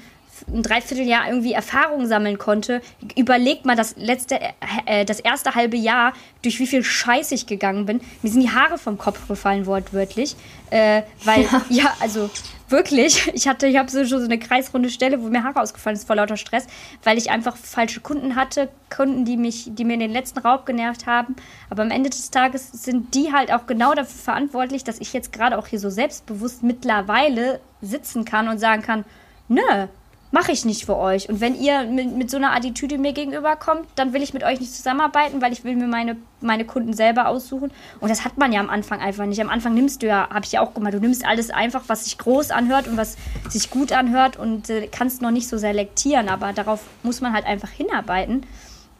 [0.51, 2.81] ein Dreivierteljahr irgendwie Erfahrung sammeln konnte.
[3.15, 4.39] Überlegt mal das letzte,
[4.85, 8.01] äh, das erste halbe Jahr, durch wie viel Scheiß ich gegangen bin.
[8.21, 10.35] Mir sind die Haare vom Kopf gefallen, wortwörtlich.
[10.69, 11.61] Äh, weil, ja.
[11.69, 11.93] ja.
[11.99, 12.29] also
[12.69, 16.07] wirklich, ich hatte, ich habe so, so eine kreisrunde Stelle, wo mir Haare ausgefallen ist
[16.07, 16.67] vor lauter Stress,
[17.03, 20.65] weil ich einfach falsche Kunden hatte, Kunden, die mich, die mir in den letzten Raub
[20.65, 21.35] genervt haben.
[21.69, 25.31] Aber am Ende des Tages sind die halt auch genau dafür verantwortlich, dass ich jetzt
[25.31, 29.05] gerade auch hier so selbstbewusst mittlerweile sitzen kann und sagen kann,
[29.47, 29.87] nö,
[30.31, 31.29] mache ich nicht für euch.
[31.29, 34.43] Und wenn ihr mit, mit so einer Attitüde mir gegenüber kommt, dann will ich mit
[34.43, 37.71] euch nicht zusammenarbeiten, weil ich will mir meine, meine Kunden selber aussuchen.
[37.99, 39.39] Und das hat man ja am Anfang einfach nicht.
[39.39, 42.03] Am Anfang nimmst du ja, habe ich ja auch gemacht, du nimmst alles einfach, was
[42.03, 43.15] sich groß anhört und was
[43.49, 46.27] sich gut anhört und äh, kannst noch nicht so selektieren.
[46.27, 48.45] Aber darauf muss man halt einfach hinarbeiten.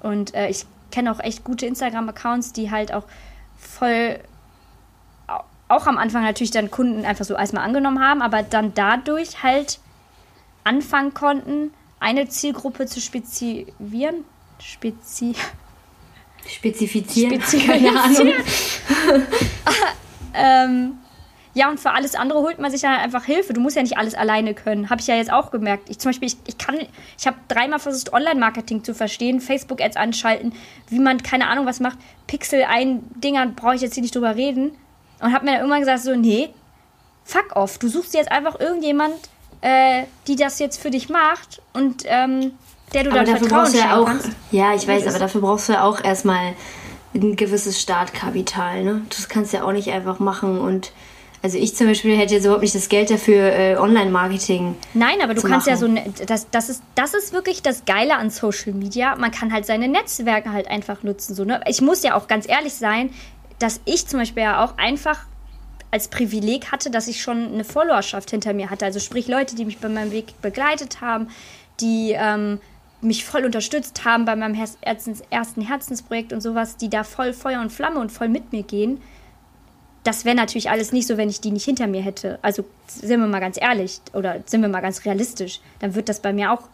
[0.01, 3.03] Und äh, ich kenne auch echt gute Instagram-Accounts, die halt auch
[3.57, 4.19] voll
[5.69, 9.79] auch am Anfang natürlich dann Kunden einfach so erstmal angenommen haben, aber dann dadurch halt
[10.67, 14.25] anfangen konnten, eine Zielgruppe zu spezifizieren.
[14.59, 15.33] Spezi
[16.47, 17.41] Spezifizieren.
[17.41, 18.33] Spezifizieren.
[20.33, 20.97] ähm,
[21.57, 23.51] ja, und für alles andere holt man sich ja einfach Hilfe.
[23.51, 24.91] Du musst ja nicht alles alleine können.
[24.91, 25.89] Habe ich ja jetzt auch gemerkt.
[25.89, 26.77] Ich zum Beispiel, ich, ich kann,
[27.17, 30.53] ich habe dreimal versucht, Online-Marketing zu verstehen, Facebook-Ads anschalten,
[30.89, 31.97] wie man, keine Ahnung, was macht.
[32.27, 34.71] Pixel ein Dinger, brauche ich jetzt hier nicht drüber reden.
[35.19, 36.49] Und habe mir dann irgendwann gesagt, so, nee,
[37.23, 37.79] fuck off.
[37.79, 39.15] Du suchst jetzt einfach irgendjemand,
[39.61, 42.51] äh, die das jetzt für dich macht und ähm,
[42.93, 44.29] der du aber dann dafür Vertrauen ja auch, kannst.
[44.51, 46.53] Ja, ich weiß, aber dafür brauchst du ja auch erstmal
[47.13, 48.83] ein gewisses Startkapital.
[48.83, 49.01] Ne?
[49.09, 50.91] Das kannst du ja auch nicht einfach machen und
[51.43, 54.75] also ich zum Beispiel hätte jetzt überhaupt nicht das Geld dafür, äh, Online-Marketing.
[54.93, 55.69] Nein, aber du kannst machen.
[55.69, 59.15] ja so, ne, das, das, ist, das ist wirklich das Geile an Social Media.
[59.15, 61.35] Man kann halt seine Netzwerke halt einfach nutzen.
[61.35, 61.61] So, ne?
[61.67, 63.11] Ich muss ja auch ganz ehrlich sein,
[63.59, 65.19] dass ich zum Beispiel ja auch einfach
[65.97, 68.85] als Privileg hatte, dass ich schon eine Followerschaft hinter mir hatte.
[68.85, 71.29] Also sprich Leute, die mich bei meinem Weg begleitet haben,
[71.79, 72.59] die ähm,
[73.01, 77.61] mich voll unterstützt haben bei meinem Herzens ersten Herzensprojekt und sowas, die da voll Feuer
[77.61, 79.01] und Flamme und voll mit mir gehen.
[80.03, 82.37] Das wäre natürlich alles nicht so, wenn ich die nicht hinter mir hätte.
[82.43, 86.21] Also sind wir mal ganz ehrlich oder sind wir mal ganz realistisch, dann wird das
[86.21, 86.69] bei mir auch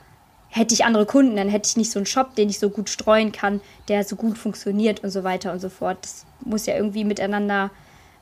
[0.49, 2.87] hätte ich andere Kunden, dann hätte ich nicht so einen Shop, den ich so gut
[2.87, 5.97] streuen kann, der so gut funktioniert und so weiter und so fort.
[6.01, 7.71] Das muss ja irgendwie miteinander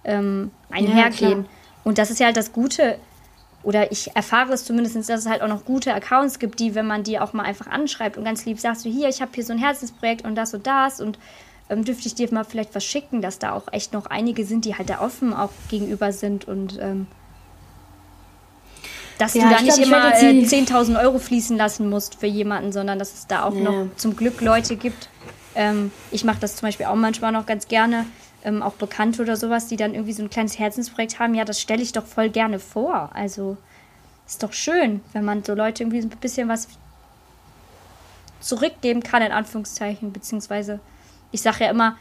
[0.04, 1.44] ähm, einhergehen.
[1.44, 1.50] Ja,
[1.84, 2.98] und das ist ja halt das Gute,
[3.64, 6.88] oder ich erfahre es zumindest, dass es halt auch noch gute Accounts gibt, die, wenn
[6.88, 9.44] man die auch mal einfach anschreibt und ganz lieb sagst du, hier, ich habe hier
[9.44, 11.20] so ein Herzensprojekt und das und das und
[11.70, 14.66] ähm, dürfte ich dir mal vielleicht was schicken, dass da auch echt noch einige sind,
[14.66, 17.08] die halt da offen auch gegenüber sind und ähm,
[19.18, 22.72] dass ja, du da nicht glaub, immer äh, 10.000 Euro fließen lassen musst für jemanden,
[22.72, 23.62] sondern dass es da auch ja.
[23.62, 25.10] noch zum Glück Leute gibt.
[25.54, 28.06] Ähm, ich mache das zum Beispiel auch manchmal noch ganz gerne,
[28.44, 31.60] ähm, auch Bekannte oder sowas, die dann irgendwie so ein kleines Herzensprojekt haben, ja, das
[31.60, 33.10] stelle ich doch voll gerne vor.
[33.14, 33.58] Also
[34.28, 36.68] ist doch schön, wenn man so Leute irgendwie ein bisschen was
[38.40, 40.80] zurückgeben kann, in Anführungszeichen, beziehungsweise
[41.32, 41.98] ich sage ja immer,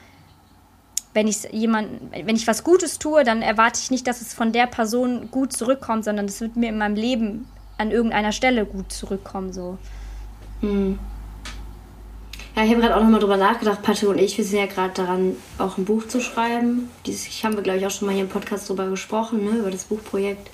[1.13, 4.53] wenn ich jemand, wenn ich was Gutes tue, dann erwarte ich nicht, dass es von
[4.53, 7.49] der Person gut zurückkommt, sondern es wird mir in meinem Leben
[7.79, 9.53] an irgendeiner Stelle gut zurückkommen.
[9.53, 9.79] So.
[10.61, 10.99] Hm.
[12.57, 14.93] Ja, ich habe gerade auch nochmal drüber nachgedacht, Patrick und ich, wir sind ja gerade
[14.95, 16.91] daran, auch ein Buch zu schreiben.
[17.07, 19.71] Dieses haben wir, glaube ich, auch schon mal hier im Podcast drüber gesprochen, ne, über
[19.71, 20.51] das Buchprojekt.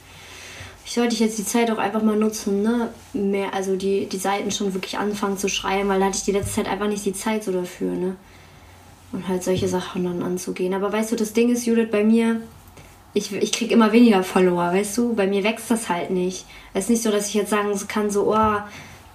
[0.84, 2.90] Ich sollte jetzt die Zeit auch einfach mal nutzen, ne?
[3.12, 6.32] Mehr, also die, die Seiten schon wirklich anfangen zu schreiben, weil da hatte ich die
[6.32, 8.16] letzte Zeit einfach nicht die Zeit so dafür, ne?
[9.10, 10.74] Und halt solche Sachen dann anzugehen.
[10.74, 12.40] Aber weißt du, das Ding ist, Judith, bei mir,
[13.14, 15.14] ich, ich kriege immer weniger Follower, weißt du?
[15.14, 16.44] Bei mir wächst das halt nicht.
[16.72, 18.58] Es ist nicht so, dass ich jetzt sagen kann, so, oh,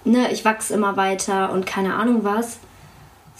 [0.04, 2.58] ne, ich wachse immer weiter und keine Ahnung was,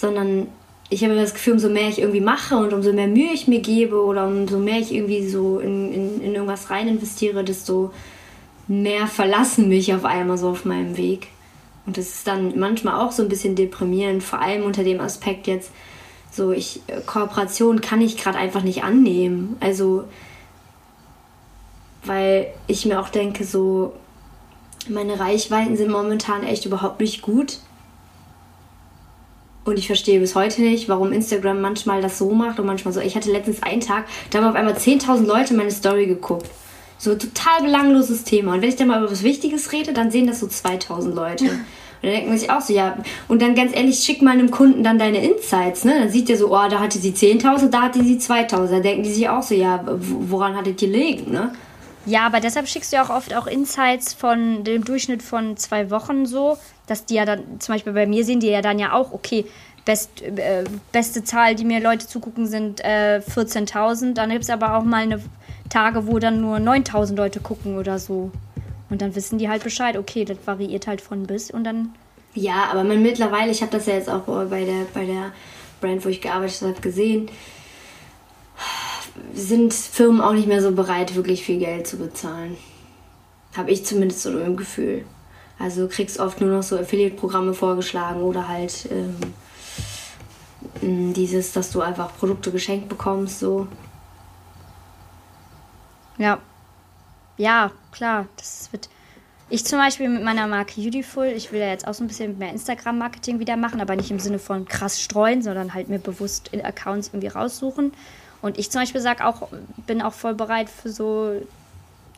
[0.02, 0.48] sondern
[0.90, 3.60] ich habe das Gefühl, umso mehr ich irgendwie mache und umso mehr Mühe ich mir
[3.60, 7.92] gebe oder umso mehr ich irgendwie so in, in, in irgendwas rein investiere, desto
[8.66, 11.28] mehr verlassen mich auf einmal so auf meinem Weg.
[11.86, 15.46] Und das ist dann manchmal auch so ein bisschen deprimierend, vor allem unter dem Aspekt
[15.46, 15.70] jetzt,
[16.32, 19.56] so ich äh, Kooperation kann ich gerade einfach nicht annehmen.
[19.60, 20.04] Also
[22.04, 23.92] weil ich mir auch denke, so
[24.88, 27.60] meine Reichweiten sind momentan echt überhaupt nicht gut.
[29.64, 33.01] Und ich verstehe bis heute nicht, warum Instagram manchmal das so macht und manchmal so.
[33.01, 36.51] Ich hatte letztens einen Tag, da haben auf einmal 10.000 Leute meine Story geguckt.
[36.98, 38.55] So total belangloses Thema.
[38.55, 41.44] Und wenn ich dann mal über was Wichtiges rede, dann sehen das so 2000 Leute.
[41.44, 42.96] Und dann denkt man sich auch so, ja,
[43.29, 46.01] und dann ganz ehrlich, schick mal einem Kunden dann deine Insights, ne?
[46.01, 48.68] Dann sieht der so, oh, da hatte sie 10.000, da hatte sie 2.000.
[48.68, 51.53] Da denken die sich auch so, ja, woran hattet ihr gelegen, ne?
[52.05, 55.90] Ja, aber deshalb schickst du ja auch oft auch Insights von dem Durchschnitt von zwei
[55.90, 56.59] Wochen so,
[56.92, 59.46] dass die ja dann, zum Beispiel bei mir sehen die ja dann ja auch, okay,
[59.85, 64.12] best, äh, beste Zahl, die mir Leute zugucken, sind äh, 14.000.
[64.12, 65.22] Dann gibt es aber auch mal eine
[65.70, 68.31] Tage, wo dann nur 9.000 Leute gucken oder so.
[68.90, 71.94] Und dann wissen die halt Bescheid, okay, das variiert halt von bis und dann.
[72.35, 75.33] Ja, aber man mittlerweile, ich habe das ja jetzt auch bei der, bei der
[75.81, 77.31] Brand, wo ich gearbeitet habe, gesehen
[79.35, 82.57] sind Firmen auch nicht mehr so bereit, wirklich viel Geld zu bezahlen.
[83.57, 85.05] Habe ich zumindest so im Gefühl.
[85.62, 89.16] Also kriegst oft nur noch so Affiliate-Programme vorgeschlagen oder halt ähm,
[91.12, 93.68] dieses, dass du einfach Produkte geschenkt bekommst, so.
[96.18, 96.40] Ja.
[97.37, 98.27] Ja, klar.
[98.37, 98.88] Das wird.
[99.51, 102.38] Ich zum Beispiel mit meiner Marke Beautiful, ich will ja jetzt auch so ein bisschen
[102.38, 106.48] mehr Instagram-Marketing wieder machen, aber nicht im Sinne von krass streuen, sondern halt mir bewusst
[106.53, 107.92] in Accounts irgendwie raussuchen
[108.40, 109.48] und ich zum Beispiel sage auch,
[109.87, 111.40] bin auch voll bereit für so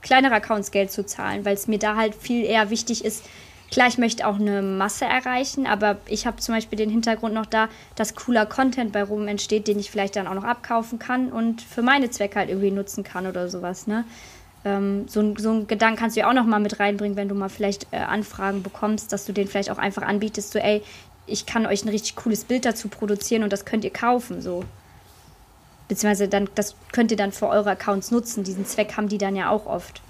[0.04, 3.24] kleinere Accounts Geld zu zahlen, weil es mir da halt viel eher wichtig ist.
[3.72, 7.46] Klar, ich möchte auch eine Masse erreichen, aber ich habe zum Beispiel den Hintergrund noch
[7.46, 11.32] da, dass cooler Content bei Rum entsteht, den ich vielleicht dann auch noch abkaufen kann
[11.32, 14.04] und für meine Zwecke halt irgendwie nutzen kann oder sowas, ne?
[14.64, 17.34] Ähm, so, so einen Gedanken kannst du ja auch noch mal mit reinbringen, wenn du
[17.34, 20.82] mal vielleicht äh, Anfragen bekommst, dass du den vielleicht auch einfach anbietest, so ey,
[21.26, 24.64] ich kann euch ein richtig cooles Bild dazu produzieren und das könnt ihr kaufen, so.
[25.88, 28.44] Beziehungsweise dann, das könnt ihr dann für eure Accounts nutzen.
[28.44, 30.00] Diesen Zweck haben die dann ja auch oft.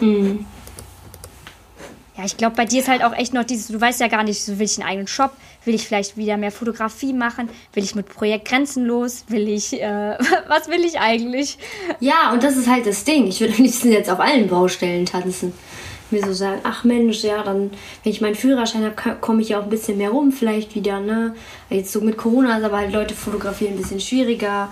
[0.00, 0.44] Hm.
[2.16, 4.22] Ja, ich glaube, bei dir ist halt auch echt noch dieses, du weißt ja gar
[4.22, 5.32] nicht, so will ich einen eigenen Shop,
[5.64, 10.18] will ich vielleicht wieder mehr Fotografie machen, will ich mit Projekt Grenzenlos, will ich, äh,
[10.48, 11.56] was will ich eigentlich?
[12.00, 13.26] Ja, und das ist halt das Ding.
[13.28, 15.54] Ich würde am liebsten jetzt auf allen Baustellen tanzen
[16.12, 17.70] mir so sagen, ach Mensch, ja, dann,
[18.02, 21.00] wenn ich meinen Führerschein habe, komme ich ja auch ein bisschen mehr rum vielleicht wieder,
[21.00, 21.34] ne?
[21.70, 24.68] Jetzt so mit Corona ist aber halt Leute fotografieren ein bisschen schwieriger.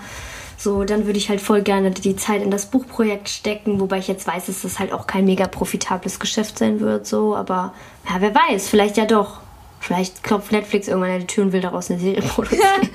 [0.57, 4.07] So, dann würde ich halt voll gerne die Zeit in das Buchprojekt stecken, wobei ich
[4.07, 7.73] jetzt weiß, dass das halt auch kein mega profitables Geschäft sein wird, so, aber
[8.07, 9.41] ja, wer weiß, vielleicht ja doch.
[9.79, 12.89] Vielleicht klopft Netflix irgendwann an die Tür und will daraus eine Serie produzieren.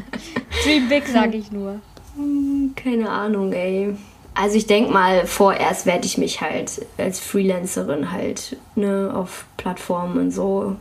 [0.64, 1.80] Dream big, sag ich nur.
[2.16, 3.94] Hm, keine Ahnung, ey.
[4.34, 10.18] Also ich denke mal, vorerst werde ich mich halt als Freelancerin halt ne, auf Plattformen
[10.18, 10.76] und so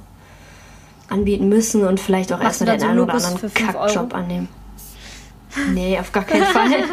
[1.10, 4.48] anbieten müssen und vielleicht auch erstmal den so einen oder anderen Kackjob annehmen.
[5.74, 6.70] Nee, auf gar keinen Fall.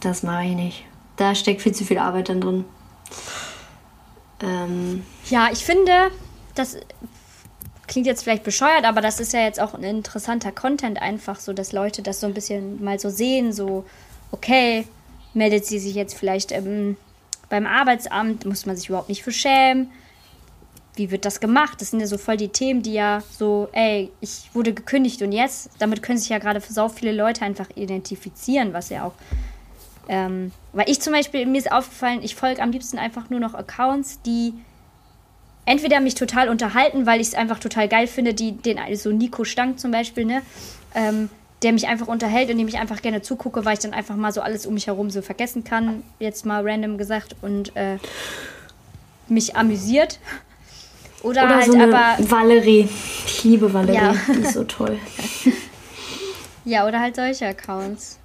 [0.00, 0.84] das mache ich nicht.
[1.16, 2.64] Da steckt viel zu viel Arbeit dann drin.
[4.40, 6.12] Ähm, ja, ich finde,
[6.54, 6.76] das
[7.88, 11.52] klingt jetzt vielleicht bescheuert, aber das ist ja jetzt auch ein interessanter Content einfach so,
[11.52, 13.84] dass Leute das so ein bisschen mal so sehen, so,
[14.30, 14.86] okay,
[15.34, 16.96] meldet sie sich jetzt vielleicht ähm,
[17.48, 19.90] beim Arbeitsamt, muss man sich überhaupt nicht für schämen.
[20.94, 21.80] Wie wird das gemacht?
[21.80, 25.32] Das sind ja so voll die Themen, die ja so, ey, ich wurde gekündigt und
[25.32, 29.14] jetzt, damit können sich ja gerade für so viele Leute einfach identifizieren, was ja auch
[30.08, 33.54] ähm, weil ich zum Beispiel, mir ist aufgefallen, ich folge am liebsten einfach nur noch
[33.54, 34.54] Accounts, die
[35.68, 39.44] entweder mich total unterhalten, weil ich es einfach total geil finde, die, den, so Nico
[39.44, 40.42] Stank zum Beispiel, ne?
[40.94, 41.28] Ähm,
[41.62, 44.32] der mich einfach unterhält und dem ich einfach gerne zugucke, weil ich dann einfach mal
[44.32, 47.98] so alles um mich herum so vergessen kann, jetzt mal random gesagt, und äh,
[49.28, 50.20] mich amüsiert.
[51.22, 52.16] Oder, Oder halt so aber.
[52.20, 52.88] Valerie.
[53.26, 53.96] Ich liebe Valerie.
[53.96, 54.14] Ja.
[54.28, 54.98] Die ist so toll.
[56.64, 58.18] ja, oder halt solche Accounts.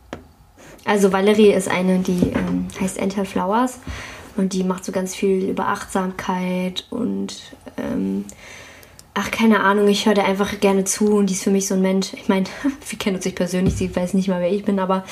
[0.85, 3.79] Also Valerie ist eine, die ähm, heißt Enter Flowers
[4.35, 8.25] und die macht so ganz viel über Achtsamkeit und ähm,
[9.13, 11.75] ach, keine Ahnung, ich höre da einfach gerne zu und die ist für mich so
[11.75, 12.13] ein Mensch.
[12.13, 12.45] Ich meine,
[12.89, 15.03] wir kennen uns nicht persönlich, sie weiß nicht mal, wer ich bin, aber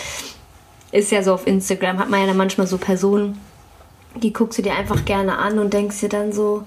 [0.92, 3.40] ist ja so auf Instagram, hat man ja dann manchmal so Personen,
[4.16, 6.64] die guckst du dir einfach gerne an und denkst dir dann so,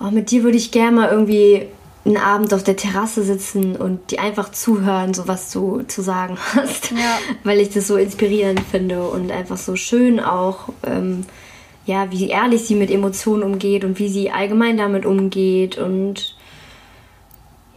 [0.00, 1.66] oh, mit dir würde ich gerne mal irgendwie
[2.06, 6.38] einen Abend auf der Terrasse sitzen und die einfach zuhören, so was du zu sagen
[6.54, 6.92] hast.
[6.92, 7.18] Ja.
[7.44, 11.26] Weil ich das so inspirierend finde und einfach so schön auch, ähm,
[11.86, 16.36] ja, wie ehrlich sie mit Emotionen umgeht und wie sie allgemein damit umgeht und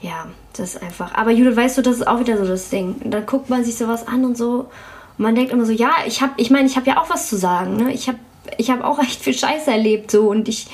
[0.01, 1.13] ja, das ist einfach.
[1.13, 2.95] Aber Judith, weißt du, das ist auch wieder so das Ding.
[3.05, 4.69] Da guckt man sich sowas an und so.
[5.17, 7.29] Und man denkt immer so, ja, ich habe, ich meine, ich habe ja auch was
[7.29, 7.75] zu sagen.
[7.75, 7.93] Ne?
[7.93, 8.17] Ich habe,
[8.57, 10.67] ich habe auch echt viel Scheiße erlebt so und ich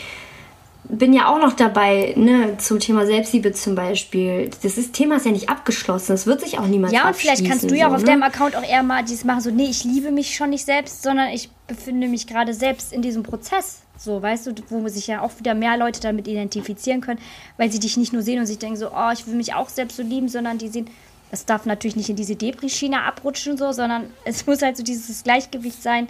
[0.89, 4.49] bin ja auch noch dabei, ne, zum Thema Selbstliebe zum Beispiel.
[4.61, 6.13] Das ist, Thema ist ja nicht abgeschlossen.
[6.13, 8.07] Das wird sich auch niemals Ja, und vielleicht kannst du ja so, auch auf ne?
[8.07, 11.03] deinem Account auch eher mal dieses machen, so, nee, ich liebe mich schon nicht selbst,
[11.03, 13.81] sondern ich befinde mich gerade selbst in diesem Prozess.
[13.97, 17.19] So, weißt du, wo sich ja auch wieder mehr Leute damit identifizieren können,
[17.57, 19.69] weil sie dich nicht nur sehen und sich denken so, oh, ich will mich auch
[19.69, 20.89] selbst so lieben, sondern die sehen,
[21.31, 25.23] es darf natürlich nicht in diese Depri-Schiene abrutschen, so, sondern es muss halt so dieses
[25.23, 26.07] Gleichgewicht sein.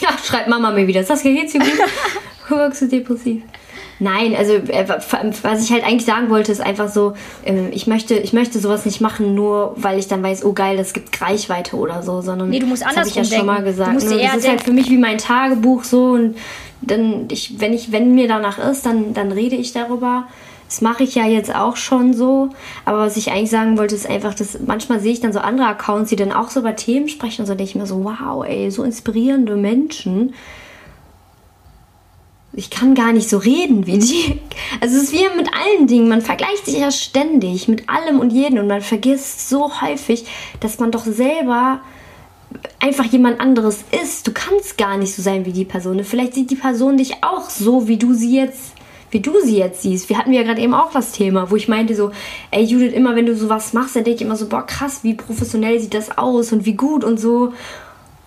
[0.00, 1.04] Ja, schreibt Mama mir wieder.
[1.04, 1.78] Saskia, geht's dir gut?
[2.48, 3.42] Wirkst du depressiv?
[3.98, 8.14] Nein, also äh, was ich halt eigentlich sagen wollte, ist einfach so, ähm, ich möchte,
[8.14, 11.76] ich möchte sowas nicht machen, nur weil ich dann weiß, oh geil, das gibt Reichweite
[11.76, 13.94] oder so, sondern Nee, du musst das habe ich ja schon mal gesagt.
[13.94, 14.20] musst ne?
[14.22, 16.36] Das ist halt für mich wie mein Tagebuch so und
[16.82, 20.26] dann, ich, wenn ich, wenn mir danach ist, dann, dann rede ich darüber.
[20.68, 22.50] Das mache ich ja jetzt auch schon so.
[22.84, 25.68] Aber was ich eigentlich sagen wollte, ist einfach, dass manchmal sehe ich dann so andere
[25.68, 28.44] Accounts, die dann auch so über Themen sprechen und so denke ich mir so, wow,
[28.44, 30.34] ey, so inspirierende Menschen
[32.56, 34.40] ich kann gar nicht so reden wie die.
[34.80, 36.08] Also es ist wie mit allen Dingen.
[36.08, 40.26] Man vergleicht sich ja ständig mit allem und jedem und man vergisst so häufig,
[40.60, 41.80] dass man doch selber
[42.80, 44.26] einfach jemand anderes ist.
[44.26, 46.02] Du kannst gar nicht so sein wie die Person.
[46.02, 48.72] Vielleicht sieht die Person dich auch so, wie du sie jetzt,
[49.10, 50.08] wie du sie jetzt siehst.
[50.08, 52.10] Wir hatten ja gerade eben auch das Thema, wo ich meinte so,
[52.50, 55.12] ey Judith, immer wenn du sowas machst, dann denke ich immer so, boah krass, wie
[55.12, 57.52] professionell sieht das aus und wie gut und so.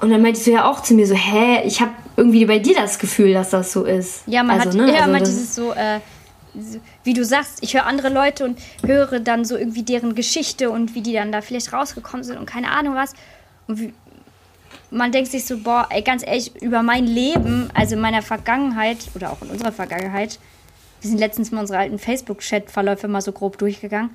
[0.02, 2.76] Und dann meintest du ja auch zu mir so, hä, ich habe irgendwie bei dir
[2.76, 4.24] das Gefühl, dass das so ist.
[4.28, 6.00] Ja, man also, hat ne, eher also das- dieses so, äh,
[7.04, 10.96] wie du sagst, ich höre andere Leute und höre dann so irgendwie deren Geschichte und
[10.96, 13.14] wie die dann da vielleicht rausgekommen sind und keine Ahnung was.
[13.68, 13.94] Und wie,
[14.92, 18.98] man denkt sich so, boah, ey, ganz ehrlich, über mein Leben, also in meiner Vergangenheit
[19.16, 20.40] oder auch in unserer Vergangenheit,
[21.02, 24.10] wir sind letztens mal unsere alten Facebook-Chat-Verläufe mal so grob durchgegangen.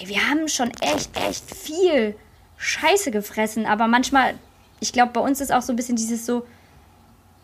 [0.00, 2.14] Ey, wir haben schon echt, echt viel
[2.56, 4.34] Scheiße gefressen, aber manchmal,
[4.80, 6.46] ich glaube, bei uns ist auch so ein bisschen dieses so,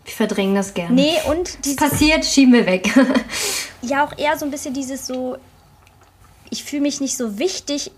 [0.08, 0.94] Ich verdränge das gerne.
[0.94, 2.88] nee, und dieses Passiert, schieben wir weg.
[3.82, 5.36] ja auch eher so ein bisschen dieses so,
[6.48, 7.90] ich fühle mich nicht so wichtig,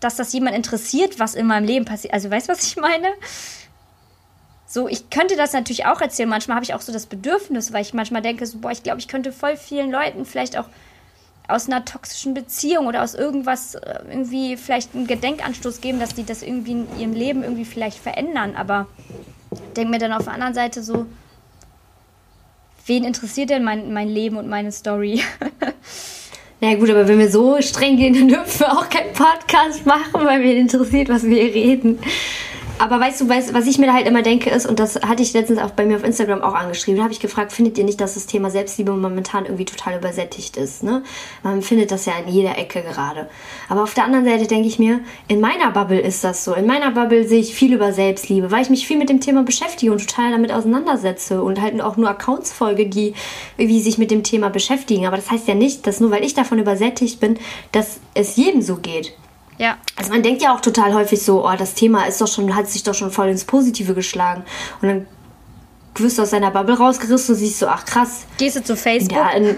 [0.00, 2.12] dass das jemand interessiert, was in meinem Leben passiert.
[2.12, 3.08] Also weißt du, was ich meine?
[4.66, 6.28] So, ich könnte das natürlich auch erzählen.
[6.28, 9.00] Manchmal habe ich auch so das Bedürfnis, weil ich manchmal denke, so, boah, ich glaube,
[9.00, 10.66] ich könnte voll vielen Leuten vielleicht auch
[11.48, 16.24] aus einer toxischen Beziehung oder aus irgendwas äh, irgendwie vielleicht einen Gedenkanstoß geben, dass die
[16.24, 18.56] das irgendwie in ihrem Leben irgendwie vielleicht verändern.
[18.56, 18.86] Aber
[19.76, 21.06] denke mir dann auf der anderen Seite so,
[22.86, 25.22] wen interessiert denn mein, mein Leben und meine Story?
[26.60, 30.24] Na gut, aber wenn wir so streng gehen, dann dürfen wir auch keinen Podcast machen,
[30.24, 32.00] weil mir interessiert, was wir reden.
[32.78, 35.22] Aber weißt du, weißt, was ich mir da halt immer denke ist, und das hatte
[35.22, 37.84] ich letztens auch bei mir auf Instagram auch angeschrieben, da habe ich gefragt, findet ihr
[37.84, 40.84] nicht, dass das Thema Selbstliebe momentan irgendwie total übersättigt ist?
[40.84, 41.02] Ne?
[41.42, 43.28] Man findet das ja in jeder Ecke gerade.
[43.68, 46.54] Aber auf der anderen Seite denke ich mir, in meiner Bubble ist das so.
[46.54, 49.42] In meiner Bubble sehe ich viel über Selbstliebe, weil ich mich viel mit dem Thema
[49.42, 53.14] beschäftige und total damit auseinandersetze und halt auch nur Accounts folge, die
[53.56, 55.06] irgendwie sich mit dem Thema beschäftigen.
[55.06, 57.38] Aber das heißt ja nicht, dass nur weil ich davon übersättigt bin,
[57.72, 59.14] dass es jedem so geht.
[59.58, 59.76] Ja.
[59.96, 62.68] Also man denkt ja auch total häufig so, oh, das Thema ist doch schon, hat
[62.68, 64.44] sich doch schon voll ins Positive geschlagen.
[64.80, 65.06] Und dann
[65.96, 68.24] wirst du aus deiner Bubble rausgerissen und siehst so, ach krass.
[68.38, 69.18] Gehst du zu In Facebook?
[69.18, 69.56] der, in,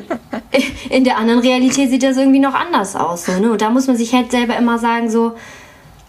[0.91, 3.27] in der anderen Realität sieht das irgendwie noch anders aus.
[3.27, 3.53] So, ne?
[3.53, 5.35] Und da muss man sich halt selber immer sagen, so,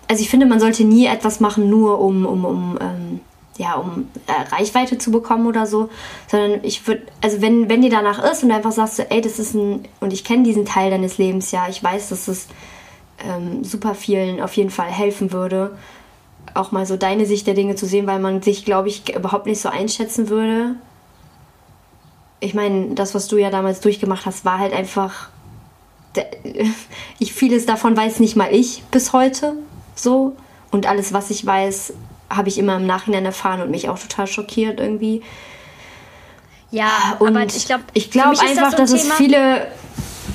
[0.08, 3.20] also ich finde, man sollte nie etwas machen, nur um, um, um, ähm,
[3.58, 5.90] ja, um äh, Reichweite zu bekommen oder so.
[6.28, 9.22] Sondern ich würde, also wenn, wenn dir danach ist und du einfach sagst, so, ey,
[9.22, 12.48] das ist ein, und ich kenne diesen Teil deines Lebens ja, ich weiß, dass es
[13.26, 15.78] ähm, super vielen auf jeden Fall helfen würde,
[16.54, 19.46] auch mal so deine Sicht der Dinge zu sehen, weil man sich, glaube ich, überhaupt
[19.46, 20.76] nicht so einschätzen würde.
[22.40, 25.30] Ich meine, das, was du ja damals durchgemacht hast, war halt einfach.
[27.20, 29.54] Ich, vieles davon weiß nicht mal ich bis heute
[29.96, 30.36] so.
[30.72, 31.94] Und alles, was ich weiß,
[32.30, 35.22] habe ich immer im Nachhinein erfahren und mich auch total schockiert irgendwie.
[36.72, 39.68] Ja, Und aber ich glaube, ich glaube einfach, dass es viele.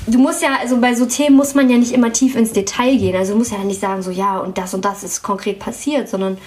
[0.07, 2.97] Du musst ja, also bei so Themen muss man ja nicht immer tief ins Detail
[2.97, 3.17] gehen.
[3.17, 6.09] Also du musst ja nicht sagen, so ja, und das und das ist konkret passiert,
[6.09, 6.39] sondern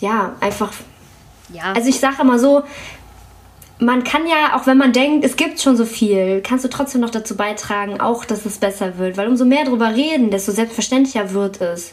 [0.00, 0.72] ja, einfach.
[1.52, 2.62] Ja, Also ich sage immer so,
[3.78, 7.00] man kann ja, auch wenn man denkt, es gibt schon so viel, kannst du trotzdem
[7.00, 9.16] noch dazu beitragen, auch dass es besser wird.
[9.16, 11.92] Weil umso mehr darüber reden, desto selbstverständlicher wird es.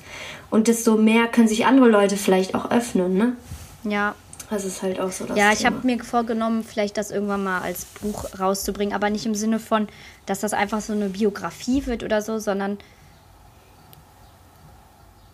[0.49, 3.35] Und desto mehr können sich andere Leute vielleicht auch öffnen, ne?
[3.83, 4.15] ja.
[4.49, 7.61] Das ist halt auch so das Ja, ich habe mir vorgenommen, vielleicht das irgendwann mal
[7.61, 9.87] als Buch rauszubringen, aber nicht im Sinne von,
[10.25, 12.77] dass das einfach so eine Biografie wird oder so, sondern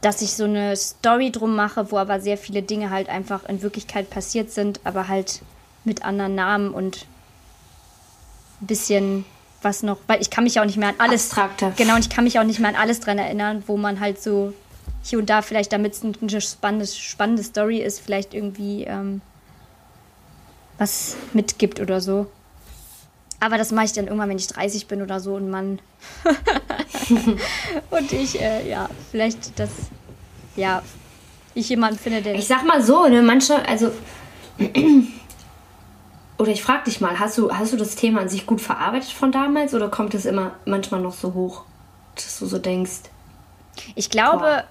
[0.01, 3.61] dass ich so eine Story drum mache, wo aber sehr viele Dinge halt einfach in
[3.61, 5.41] Wirklichkeit passiert sind, aber halt
[5.85, 7.05] mit anderen Namen und
[8.61, 9.25] ein bisschen
[9.61, 11.71] was noch, weil ich kann mich auch nicht mehr an alles Abstrakter.
[11.77, 14.21] Genau, und ich kann mich auch nicht mehr an alles dran erinnern, wo man halt
[14.21, 14.53] so
[15.03, 19.21] hier und da vielleicht, damit es eine spannende, spannende Story ist, vielleicht irgendwie ähm,
[20.77, 22.27] was mitgibt oder so.
[23.39, 25.79] Aber das mache ich dann irgendwann, wenn ich 30 bin oder so und man
[27.89, 29.69] und ich, äh, ja, vielleicht das,
[30.55, 30.81] ja,
[31.53, 33.91] ich jemanden finde, der Ich sag mal so, ne, manche, also.
[36.39, 39.11] Oder ich frag dich mal, hast du, hast du das Thema an sich gut verarbeitet
[39.11, 41.63] von damals oder kommt es immer manchmal noch so hoch,
[42.15, 43.01] dass du so denkst?
[43.95, 44.63] ich glaube, Boah.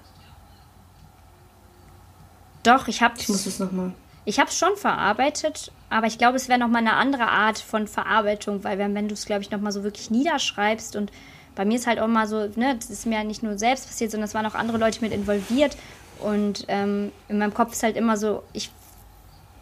[2.63, 3.93] Doch, ich habe Ich muss es nochmal.
[4.25, 7.87] Ich habe es schon verarbeitet, aber ich glaube, es wäre nochmal eine andere Art von
[7.87, 11.11] Verarbeitung, weil wenn, wenn du es, glaube ich, nochmal so wirklich niederschreibst und
[11.55, 13.87] bei mir ist halt auch mal so, ne, das ist mir ja nicht nur selbst
[13.87, 15.75] passiert, sondern es waren auch andere Leute mit involviert
[16.19, 18.71] und ähm, in meinem Kopf ist halt immer so, ich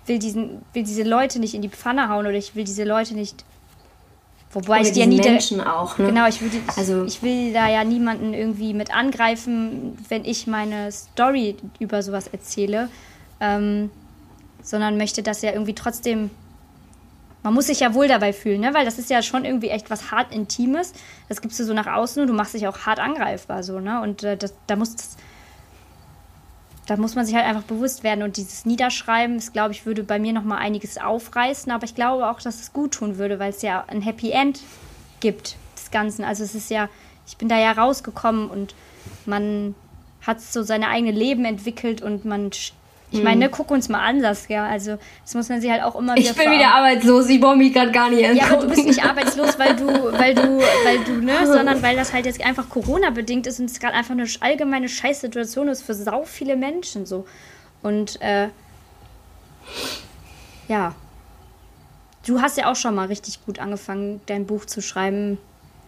[0.05, 3.15] will, diesen, will diese Leute nicht in die Pfanne hauen oder ich will diese Leute
[3.15, 3.43] nicht,
[4.53, 5.19] wobei ich die ja nie...
[5.19, 6.07] Menschen auch, ne?
[6.07, 10.47] Genau, ich will, die, Also- ich will da ja niemanden irgendwie mit angreifen, wenn ich
[10.47, 12.89] meine Story über sowas erzähle,
[13.39, 13.89] ähm,
[14.61, 16.29] sondern möchte das ja irgendwie trotzdem.
[17.43, 18.73] Man muss sich ja wohl dabei fühlen, ne?
[18.75, 20.93] weil das ist ja schon irgendwie echt was hart Intimes.
[21.27, 23.99] Das gibst du so nach außen und du machst dich auch hart angreifbar, so, ne?
[24.01, 25.17] Und äh, das, da muss das,
[26.87, 28.23] da muss man sich halt einfach bewusst werden.
[28.23, 31.71] Und dieses Niederschreiben, das glaube ich, würde bei mir nochmal einiges aufreißen.
[31.71, 34.61] Aber ich glaube auch, dass es gut tun würde, weil es ja ein Happy End
[35.19, 36.23] gibt, des Ganzen.
[36.23, 36.89] Also es ist ja,
[37.27, 38.75] ich bin da ja rausgekommen und
[39.25, 39.75] man
[40.21, 42.51] hat so seine eigene Leben entwickelt und man,
[43.11, 44.65] ich meine, ne, guck uns mal an, Saskia.
[44.65, 47.57] Also das muss man sich halt auch immer wieder Ich bin wieder arbeitslos, ich brauche
[47.57, 48.87] mich gerade gar nicht ja, aber du bist angucken.
[48.87, 52.69] nicht arbeitslos, weil du, weil du, weil du, ne, sondern weil das halt jetzt einfach
[52.69, 57.25] Corona-bedingt ist und es gerade einfach eine allgemeine Scheißsituation ist für sau viele Menschen so.
[57.81, 58.47] Und äh,
[60.67, 60.95] ja.
[62.25, 65.37] Du hast ja auch schon mal richtig gut angefangen, dein Buch zu schreiben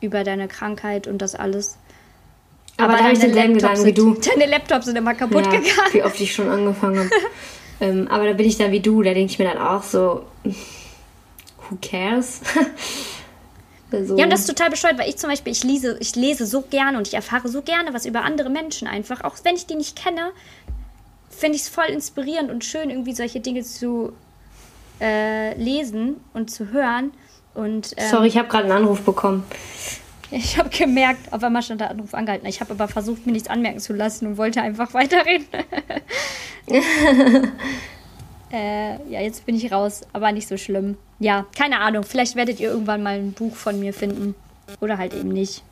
[0.02, 1.78] über deine Krankheit und das alles.
[2.78, 4.30] Aber da habe ich denselben Laptops Gedanken wie du.
[4.30, 5.68] Deine Laptops sind immer kaputt Ja, gegangen.
[5.92, 7.10] wie oft ich schon angefangen habe.
[7.82, 10.26] ähm, aber da bin ich dann wie du, da denke ich mir dann auch so,
[10.44, 12.42] who cares?
[13.92, 16.46] also, Ja, und das ist total bescheuert, weil ich zum Beispiel, ich lese, ich lese
[16.48, 19.24] so gerne und ich erfahre so gerne was über andere Menschen einfach.
[19.24, 20.32] Auch wenn ich die nicht kenne,
[21.30, 24.14] finde ich es voll inspirierend und schön, irgendwie solche Dinge zu
[25.00, 27.12] äh, lesen und zu hören.
[27.54, 29.44] Und ähm, Sorry, ich habe gerade einen Anruf bekommen.
[30.32, 32.48] Ich habe gemerkt, auf einmal stand der Anruf angehalten.
[32.48, 35.46] Ich habe aber versucht, mir nichts anmerken zu lassen und wollte einfach weiterreden.
[38.52, 40.98] äh, ja, jetzt bin ich raus, aber nicht so schlimm.
[41.20, 42.04] Ja, keine Ahnung.
[42.04, 44.36] Vielleicht werdet ihr irgendwann mal ein Buch von mir finden.
[44.82, 45.64] Oder halt eben nicht.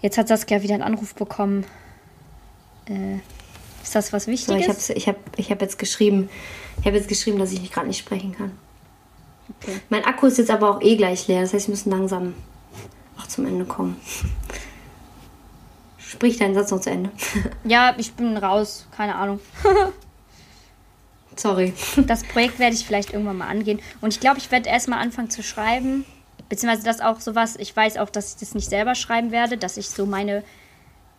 [0.00, 1.64] Jetzt hat Saskia wieder einen Anruf bekommen.
[2.86, 3.16] Äh,
[3.82, 4.90] ist das was So, Wichtiges?
[4.90, 6.28] ich habe ich hab, ich hab jetzt geschrieben,
[6.80, 8.52] ich habe jetzt geschrieben, dass ich gerade nicht sprechen kann.
[9.60, 9.80] Okay.
[9.88, 12.34] Mein Akku ist jetzt aber auch eh gleich leer, das heißt, wir müssen langsam
[13.18, 13.96] auch zum Ende kommen.
[15.98, 17.10] Sprich deinen Satz noch zu Ende.
[17.64, 18.86] Ja, ich bin raus.
[18.96, 19.40] Keine Ahnung.
[21.36, 21.74] Sorry.
[22.06, 23.80] Das Projekt werde ich vielleicht irgendwann mal angehen.
[24.00, 26.04] Und ich glaube, ich werde erstmal anfangen zu schreiben.
[26.48, 27.56] Beziehungsweise das auch sowas.
[27.58, 30.42] Ich weiß auch, dass ich das nicht selber schreiben werde, dass ich so meine,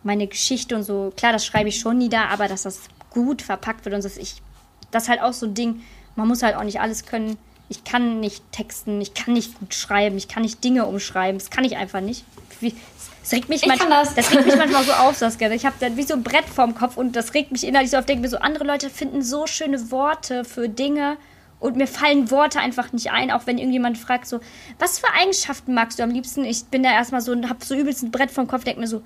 [0.02, 3.84] meine Geschichte und so, klar, das schreibe ich schon nieder, aber dass das gut verpackt
[3.84, 4.42] wird und dass ich,
[4.90, 5.82] das ist halt auch so ein Ding,
[6.16, 7.38] man muss halt auch nicht alles können.
[7.70, 11.50] Ich kann nicht texten, ich kann nicht gut schreiben, ich kann nicht Dinge umschreiben, das
[11.50, 12.24] kann ich einfach nicht.
[12.60, 12.74] Wie,
[13.22, 14.30] es regt mich Ich manchmal, das.
[14.32, 15.50] regt mich manchmal so auf, Saskia.
[15.52, 17.96] Ich habe dann wie so ein Brett vorm Kopf und das regt mich innerlich so
[17.96, 18.04] auf.
[18.04, 21.16] Denke mir so, andere Leute finden so schöne Worte für Dinge
[21.60, 24.40] und mir fallen Worte einfach nicht ein, auch wenn irgendjemand fragt so,
[24.78, 26.44] was für Eigenschaften magst du am liebsten?
[26.44, 28.86] Ich bin da erstmal so und habe so übelst ein Brett vorm Kopf, denke mir
[28.88, 29.02] so,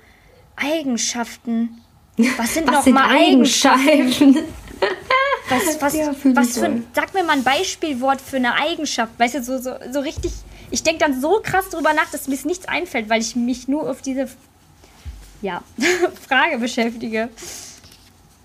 [0.57, 1.81] Eigenschaften.
[2.37, 3.89] Was sind Was sind nochmal Eigenschaften?
[3.89, 4.39] Eigenschaften?
[5.49, 9.13] Was, was, Ja, was für ein, sag mir mal ein Beispielwort für eine Eigenschaft.
[9.19, 10.33] Weißt du, so, so, so richtig.
[10.71, 13.89] Ich denke dann so krass drüber nach, dass mir nichts einfällt, weil ich mich nur
[13.89, 14.29] auf diese
[15.43, 15.63] ja,
[16.29, 17.29] Frage beschäftige.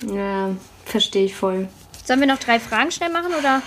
[0.05, 0.51] Ja,
[0.85, 1.69] verstehe ich voll.
[2.05, 3.61] Sollen wir noch drei Fragen schnell machen oder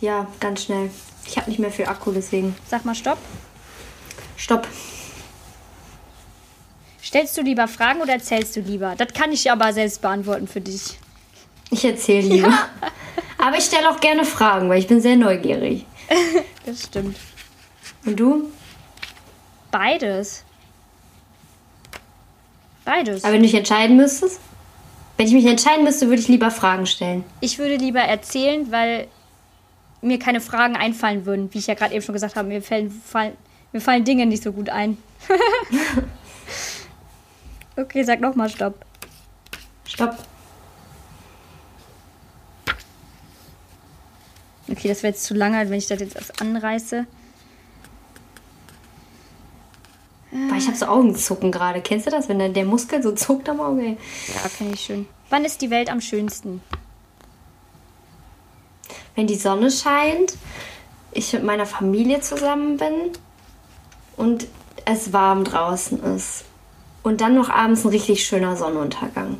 [0.00, 0.90] Ja, ganz schnell.
[1.26, 2.56] Ich habe nicht mehr viel Akku, deswegen.
[2.68, 3.18] sag mal Stopp?
[4.36, 4.66] Stopp.
[7.02, 8.94] Stellst du lieber Fragen oder erzählst du lieber?
[8.96, 10.98] Das kann ich aber selbst beantworten für dich.
[11.70, 12.52] Ich erzähle lieber.
[13.38, 15.86] Aber ich stelle auch gerne Fragen, weil ich bin sehr neugierig.
[16.66, 17.16] Das stimmt.
[18.04, 18.50] Und du?
[19.70, 20.44] Beides.
[22.84, 23.24] Beides.
[23.24, 24.38] Aber wenn du dich entscheiden müsstest?
[25.16, 27.24] Wenn ich mich entscheiden müsste, würde ich lieber Fragen stellen.
[27.40, 29.08] Ich würde lieber erzählen, weil
[30.02, 31.52] mir keine Fragen einfallen würden.
[31.52, 33.36] Wie ich ja gerade eben schon gesagt habe, mir fallen, fallen,
[33.72, 34.98] mir fallen Dinge nicht so gut ein.
[37.76, 38.84] okay, sag nochmal Stopp.
[39.86, 40.16] Stopp.
[44.70, 47.06] Okay, das wäre jetzt zu lange, wenn ich das jetzt erst anreiße.
[50.30, 51.80] Boah, ich habe so Augenzucken gerade.
[51.80, 53.96] Kennst du das, wenn dann der Muskel so zuckt am Auge?
[54.28, 55.06] Ja, kenne ich schön.
[55.30, 56.60] Wann ist die Welt am schönsten?
[59.14, 60.34] Wenn die Sonne scheint,
[61.12, 62.92] ich mit meiner Familie zusammen bin
[64.16, 64.46] und
[64.84, 66.44] es warm draußen ist.
[67.02, 69.38] Und dann noch abends ein richtig schöner Sonnenuntergang.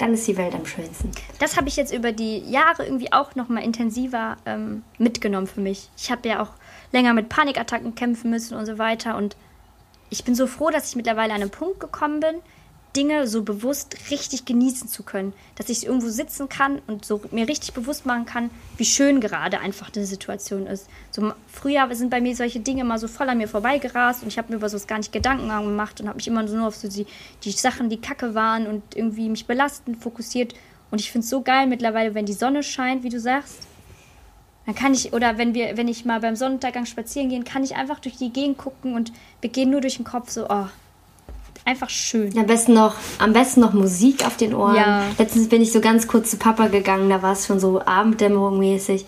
[0.00, 1.10] Dann ist die Welt am schönsten.
[1.40, 5.60] Das habe ich jetzt über die Jahre irgendwie auch noch mal intensiver ähm, mitgenommen für
[5.60, 5.90] mich.
[5.98, 6.52] Ich habe ja auch
[6.90, 9.18] länger mit Panikattacken kämpfen müssen und so weiter.
[9.18, 9.36] Und
[10.08, 12.36] ich bin so froh, dass ich mittlerweile an einen Punkt gekommen bin,
[12.96, 15.32] Dinge so bewusst richtig genießen zu können.
[15.56, 19.60] Dass ich irgendwo sitzen kann und so mir richtig bewusst machen kann, wie schön gerade
[19.60, 20.88] einfach eine Situation ist.
[21.10, 24.38] So, früher sind bei mir solche Dinge mal so voll an mir vorbeigerast und ich
[24.38, 26.88] habe mir über sowas gar nicht Gedanken gemacht und habe mich immer nur auf so
[26.88, 27.06] die,
[27.44, 30.54] die Sachen, die kacke waren und irgendwie mich belastend fokussiert.
[30.90, 33.68] Und ich finde es so geil mittlerweile, wenn die Sonne scheint, wie du sagst.
[34.66, 37.76] Dann kann ich, oder wenn wir, wenn ich mal beim Sonnenuntergang spazieren gehen, kann ich
[37.76, 40.66] einfach durch die Gegend gucken und wir gehen nur durch den Kopf so, oh,
[41.70, 42.36] einfach schön.
[42.36, 44.74] Am besten noch, am besten noch Musik auf den Ohren.
[44.74, 45.02] Ja.
[45.18, 48.58] Letztens bin ich so ganz kurz zu Papa gegangen, da war es schon so Abenddämmerung
[48.58, 49.06] mäßig.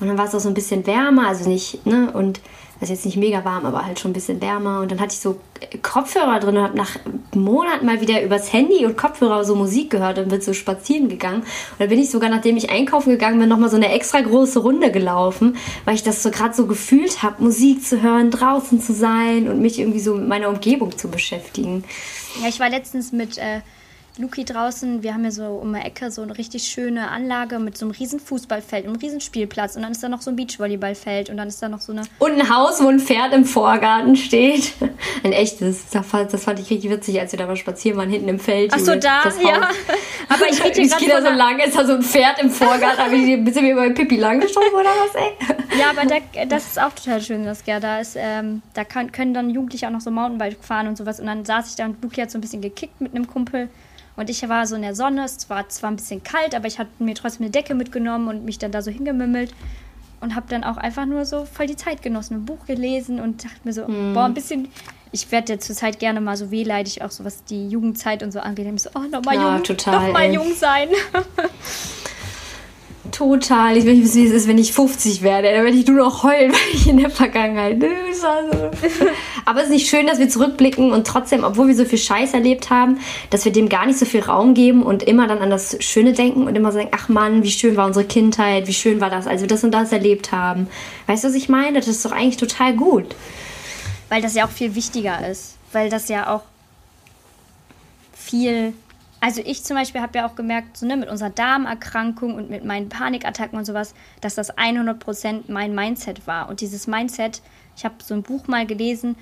[0.00, 2.10] Und dann war es auch so ein bisschen wärmer, also nicht, ne?
[2.10, 2.40] Und
[2.80, 4.80] also jetzt nicht mega warm, aber halt schon ein bisschen wärmer.
[4.80, 5.38] Und dann hatte ich so
[5.82, 6.96] Kopfhörer drin und habe nach
[7.34, 11.40] Monaten mal wieder übers Handy und Kopfhörer so Musik gehört und bin so spazieren gegangen.
[11.42, 14.60] Und dann bin ich sogar, nachdem ich einkaufen gegangen bin, nochmal so eine extra große
[14.60, 18.94] Runde gelaufen, weil ich das so gerade so gefühlt habe, Musik zu hören, draußen zu
[18.94, 21.84] sein und mich irgendwie so mit meiner Umgebung zu beschäftigen.
[22.40, 23.60] Ja, ich war letztens mit äh,
[24.18, 27.78] Luki draußen, wir haben ja so um die Ecke so eine richtig schöne Anlage mit
[27.78, 31.30] so einem riesen Fußballfeld, einem riesen Spielplatz und dann ist da noch so ein Beachvolleyballfeld
[31.30, 32.02] und dann ist da noch so eine...
[32.18, 34.72] Und ein Haus, wo ein Pferd im Vorgarten steht.
[35.22, 35.90] Ein echtes.
[35.90, 38.38] Das fand, das fand ich richtig witzig, als wir da mal spazieren waren, hinten im
[38.38, 38.72] Feld.
[38.74, 39.68] Ach so, da, ja.
[40.28, 43.04] Aber ich rede gehe da so lang, ist da so ein Pferd im Vorgarten.
[43.04, 45.78] Habe ich ein bisschen wie bei Pippi langgestorben oder was, ey?
[45.78, 47.80] Ja, aber da, das ist auch total schön, das Gerda.
[47.90, 51.18] Da ist, ähm, da kann, können dann Jugendliche auch noch so Mountainbike fahren und sowas
[51.18, 53.68] und dann saß ich da und Luki hat so ein bisschen gekickt mit einem Kumpel
[54.20, 56.78] und ich war so in der Sonne, es war zwar ein bisschen kalt, aber ich
[56.78, 59.54] hatte mir trotzdem eine Decke mitgenommen und mich dann da so hingemümmelt
[60.20, 63.42] und habe dann auch einfach nur so voll die Zeit genossen, ein Buch gelesen und
[63.42, 64.12] dachte mir so, hm.
[64.12, 64.68] boah, ein bisschen.
[65.10, 68.40] Ich werde ja zurzeit gerne mal so wehleidig, auch so was die Jugendzeit und so
[68.40, 68.70] angeht.
[68.72, 70.90] Ich so, oh, nochmal ja, jung, total, noch jung sein.
[73.10, 73.76] Total.
[73.78, 75.50] Ich will nicht wissen, wie es ist, wenn ich 50 werde.
[75.52, 77.82] Dann werde ich nur noch heulen, weil ich in der Vergangenheit.
[79.46, 82.34] Aber es ist nicht schön, dass wir zurückblicken und trotzdem, obwohl wir so viel Scheiß
[82.34, 82.98] erlebt haben,
[83.30, 86.12] dass wir dem gar nicht so viel Raum geben und immer dann an das Schöne
[86.12, 89.26] denken und immer sagen, ach Mann, wie schön war unsere Kindheit, wie schön war das,
[89.26, 90.68] als wir das und das erlebt haben.
[91.06, 91.78] Weißt du, was ich meine?
[91.78, 93.16] Das ist doch eigentlich total gut.
[94.10, 95.56] Weil das ja auch viel wichtiger ist.
[95.72, 96.42] Weil das ja auch
[98.14, 98.74] viel
[99.20, 102.64] also ich zum Beispiel habe ja auch gemerkt, so, ne, mit unserer Darmerkrankung und mit
[102.64, 106.48] meinen Panikattacken und sowas, dass das 100% mein Mindset war.
[106.48, 107.42] Und dieses Mindset,
[107.76, 109.16] ich habe so ein Buch mal gelesen,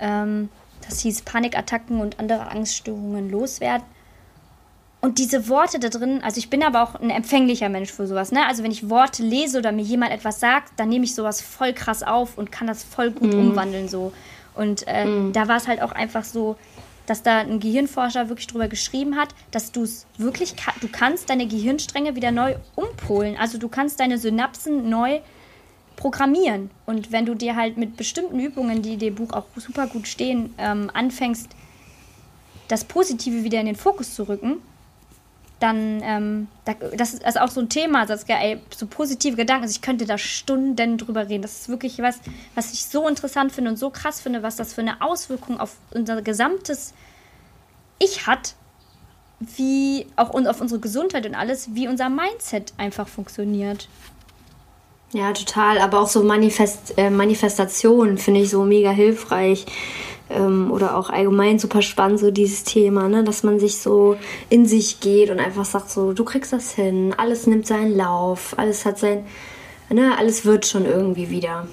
[0.00, 0.48] ähm,
[0.86, 3.86] das hieß Panikattacken und andere Angststörungen loswerden.
[5.00, 8.32] Und diese Worte da drin, also ich bin aber auch ein empfänglicher Mensch für sowas,
[8.32, 8.46] ne?
[8.46, 11.74] Also wenn ich Worte lese oder mir jemand etwas sagt, dann nehme ich sowas voll
[11.74, 13.38] krass auf und kann das voll gut mm.
[13.38, 14.14] umwandeln so.
[14.54, 15.34] Und äh, mm.
[15.34, 16.56] da war es halt auch einfach so,
[17.06, 21.46] dass da ein Gehirnforscher wirklich drüber geschrieben hat, dass du es wirklich, du kannst deine
[21.46, 23.36] Gehirnstränge wieder neu umpolen.
[23.36, 25.20] Also du kannst deine Synapsen neu
[25.96, 26.70] programmieren.
[26.86, 30.54] Und wenn du dir halt mit bestimmten Übungen, die dem Buch auch super gut stehen,
[30.58, 31.48] ähm, anfängst,
[32.68, 34.56] das Positive wieder in den Fokus zu rücken,
[35.64, 36.48] dann, ähm,
[36.94, 40.04] das ist also auch so ein Thema, Saskia, ey, so positive Gedanken, also ich könnte
[40.04, 41.40] da Stunden drüber reden.
[41.40, 42.20] Das ist wirklich was,
[42.54, 45.76] was ich so interessant finde und so krass finde, was das für eine Auswirkung auf
[45.94, 46.92] unser gesamtes
[47.98, 48.56] Ich hat,
[49.40, 53.88] wie auch auf unsere Gesundheit und alles, wie unser Mindset einfach funktioniert.
[55.12, 55.78] Ja, total.
[55.78, 59.64] Aber auch so Manifest, äh, Manifestationen finde ich so mega hilfreich
[60.30, 63.24] ähm, oder auch allgemein super spannend, so dieses Thema, ne?
[63.24, 64.16] dass man sich so
[64.48, 68.54] in sich geht und einfach sagt so, du kriegst das hin, alles nimmt seinen Lauf,
[68.56, 69.24] alles hat sein,
[69.90, 70.16] ne?
[70.18, 71.66] alles wird schon irgendwie wieder.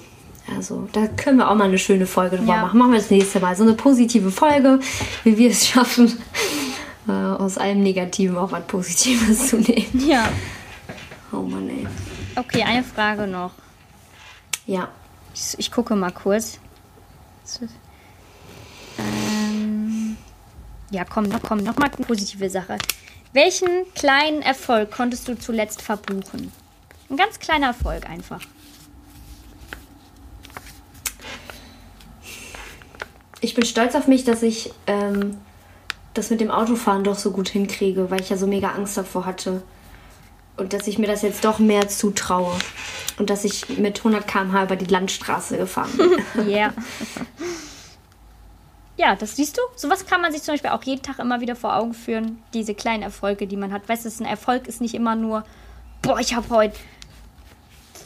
[0.56, 2.62] Also, da können wir auch mal eine schöne Folge drüber ja.
[2.62, 2.78] machen.
[2.78, 3.54] Machen wir das nächste Mal.
[3.54, 4.80] So eine positive Folge,
[5.22, 6.18] wie wir es schaffen,
[7.08, 10.04] äh, aus allem Negativen auch was Positives zu nehmen.
[10.06, 10.28] Ja.
[11.32, 11.86] Oh Mann, ey.
[12.36, 13.52] Okay, eine Frage noch.
[14.66, 14.88] Ja.
[15.34, 16.58] Ich, ich gucke mal kurz.
[18.98, 20.16] Ähm,
[20.92, 22.78] ja, komm, noch, komm, noch mal eine positive Sache.
[23.32, 26.52] Welchen kleinen Erfolg konntest du zuletzt verbuchen?
[27.08, 28.40] Ein ganz kleiner Erfolg einfach.
[33.40, 35.38] Ich bin stolz auf mich, dass ich ähm,
[36.14, 39.24] das mit dem Autofahren doch so gut hinkriege, weil ich ja so mega Angst davor
[39.24, 39.62] hatte.
[40.58, 42.52] Und dass ich mir das jetzt doch mehr zutraue.
[43.18, 46.10] Und dass ich mit 100 km/h über die Landstraße gefahren bin.
[46.50, 46.56] Ja.
[46.58, 46.72] yeah.
[49.02, 49.62] Ja, das siehst du.
[49.74, 52.40] Sowas kann man sich zum Beispiel auch jeden Tag immer wieder vor Augen führen.
[52.54, 53.88] Diese kleinen Erfolge, die man hat.
[53.88, 55.42] Weißt du, ein Erfolg ist nicht immer nur,
[56.02, 56.76] boah, ich habe heute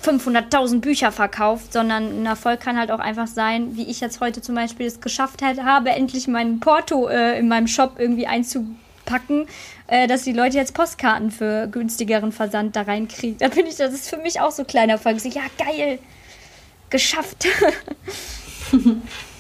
[0.03, 4.40] 500.000 Bücher verkauft, sondern ein Erfolg kann halt auch einfach sein, wie ich jetzt heute
[4.40, 9.49] zum Beispiel es geschafft habe, endlich mein Porto äh, in meinem Shop irgendwie einzupacken,
[9.88, 13.36] äh, dass die Leute jetzt Postkarten für günstigeren Versand da reinkriegen.
[13.36, 15.20] Da bin ich, das ist für mich auch so ein kleiner Erfolg.
[15.20, 15.99] So, ja, geil,
[16.88, 17.47] geschafft.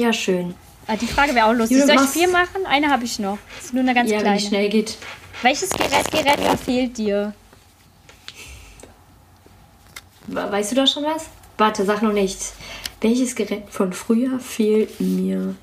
[0.00, 0.54] ja, schön.
[0.86, 1.82] Ah, die Frage wäre auch lustig.
[1.82, 2.66] Soll ich vier machen?
[2.66, 3.38] Eine habe ich noch.
[3.56, 4.36] Das ist nur eine ganz ja, kleine.
[4.36, 4.98] Wenn schnell geht.
[5.42, 7.32] Welches Gerät, Gerät fehlt dir?
[10.26, 11.26] Weißt du da schon was?
[11.58, 12.54] Warte, sag noch nichts.
[13.00, 15.54] Welches Gerät von früher fehlt mir?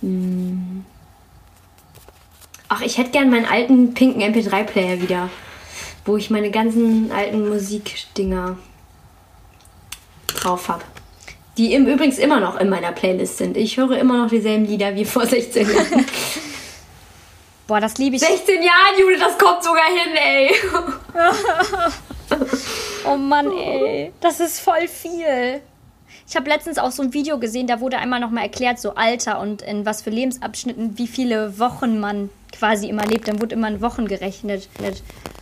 [0.00, 0.84] Hm.
[2.68, 5.30] Ach, ich hätte gern meinen alten pinken MP3-Player wieder,
[6.04, 8.58] wo ich meine ganzen alten Musikdinger
[10.26, 10.82] drauf habe.
[11.56, 13.56] Die im übrigens immer noch in meiner Playlist sind.
[13.56, 16.06] Ich höre immer noch dieselben Lieder wie vor 16 Jahren.
[17.66, 18.22] Boah, das liebe ich.
[18.22, 20.50] 16 Jahre, Jude, das kommt sogar hin, ey.
[23.10, 24.12] oh Mann, ey.
[24.20, 25.62] Das ist voll viel.
[26.28, 29.40] Ich habe letztens auch so ein Video gesehen, da wurde einmal nochmal erklärt, so Alter
[29.40, 33.28] und in was für Lebensabschnitten, wie viele Wochen man quasi immer lebt.
[33.28, 34.68] Dann wurde immer in Wochen gerechnet.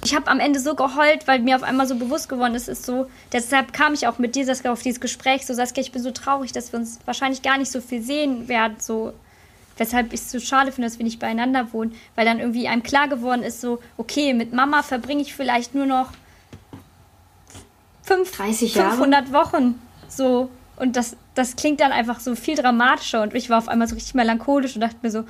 [0.05, 2.85] Ich habe am Ende so geheult, weil mir auf einmal so bewusst geworden ist, ist
[2.85, 6.03] so, deshalb kam ich auch mit dir Saskia, auf dieses Gespräch, so Saskia, ich bin
[6.03, 9.15] so traurig, dass wir uns wahrscheinlich gar nicht so viel sehen werden, so
[9.77, 12.83] weshalb ich es so schade finde, dass wir nicht beieinander wohnen, weil dann irgendwie einem
[12.83, 16.11] klar geworden ist, so, okay, mit Mama verbringe ich vielleicht nur noch
[18.03, 18.91] fünf, 30 Jahre?
[18.91, 19.81] 500 Wochen.
[20.09, 20.51] So.
[20.77, 23.23] Und das, das klingt dann einfach so viel dramatischer.
[23.23, 25.25] Und ich war auf einmal so richtig melancholisch und dachte mir so,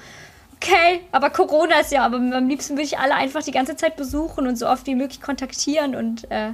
[0.57, 3.97] okay, aber Corona ist ja, aber am liebsten würde ich alle einfach die ganze Zeit
[3.97, 6.53] besuchen und so oft wie möglich kontaktieren und äh,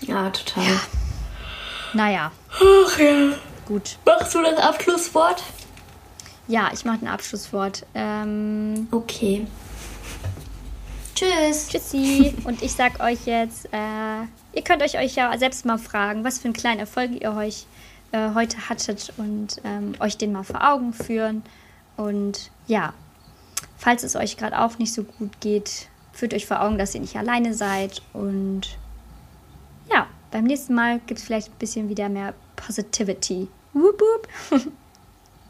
[0.00, 0.64] ja, total.
[0.64, 0.80] Ja.
[1.94, 2.32] Naja.
[2.50, 3.32] Ach ja.
[3.66, 3.96] Gut.
[4.04, 5.42] Machst du das Abschlusswort?
[6.46, 7.86] Ja, ich mache ein Abschlusswort.
[7.94, 9.46] Ähm, okay.
[11.14, 11.68] Tschüss.
[11.68, 12.34] Tschüssi.
[12.44, 16.38] Und ich sag euch jetzt, äh, ihr könnt euch, euch ja selbst mal fragen, was
[16.38, 17.66] für einen kleinen Erfolg ihr euch
[18.12, 21.42] äh, heute hattet und ähm, euch den mal vor Augen führen.
[21.96, 22.92] Und ja,
[23.76, 27.00] falls es euch gerade auch nicht so gut geht, führt euch vor Augen, dass ihr
[27.00, 28.02] nicht alleine seid.
[28.12, 28.78] Und
[29.92, 33.48] ja, beim nächsten Mal gibt es vielleicht ein bisschen wieder mehr Positivity.
[33.72, 34.62] Wup, wup.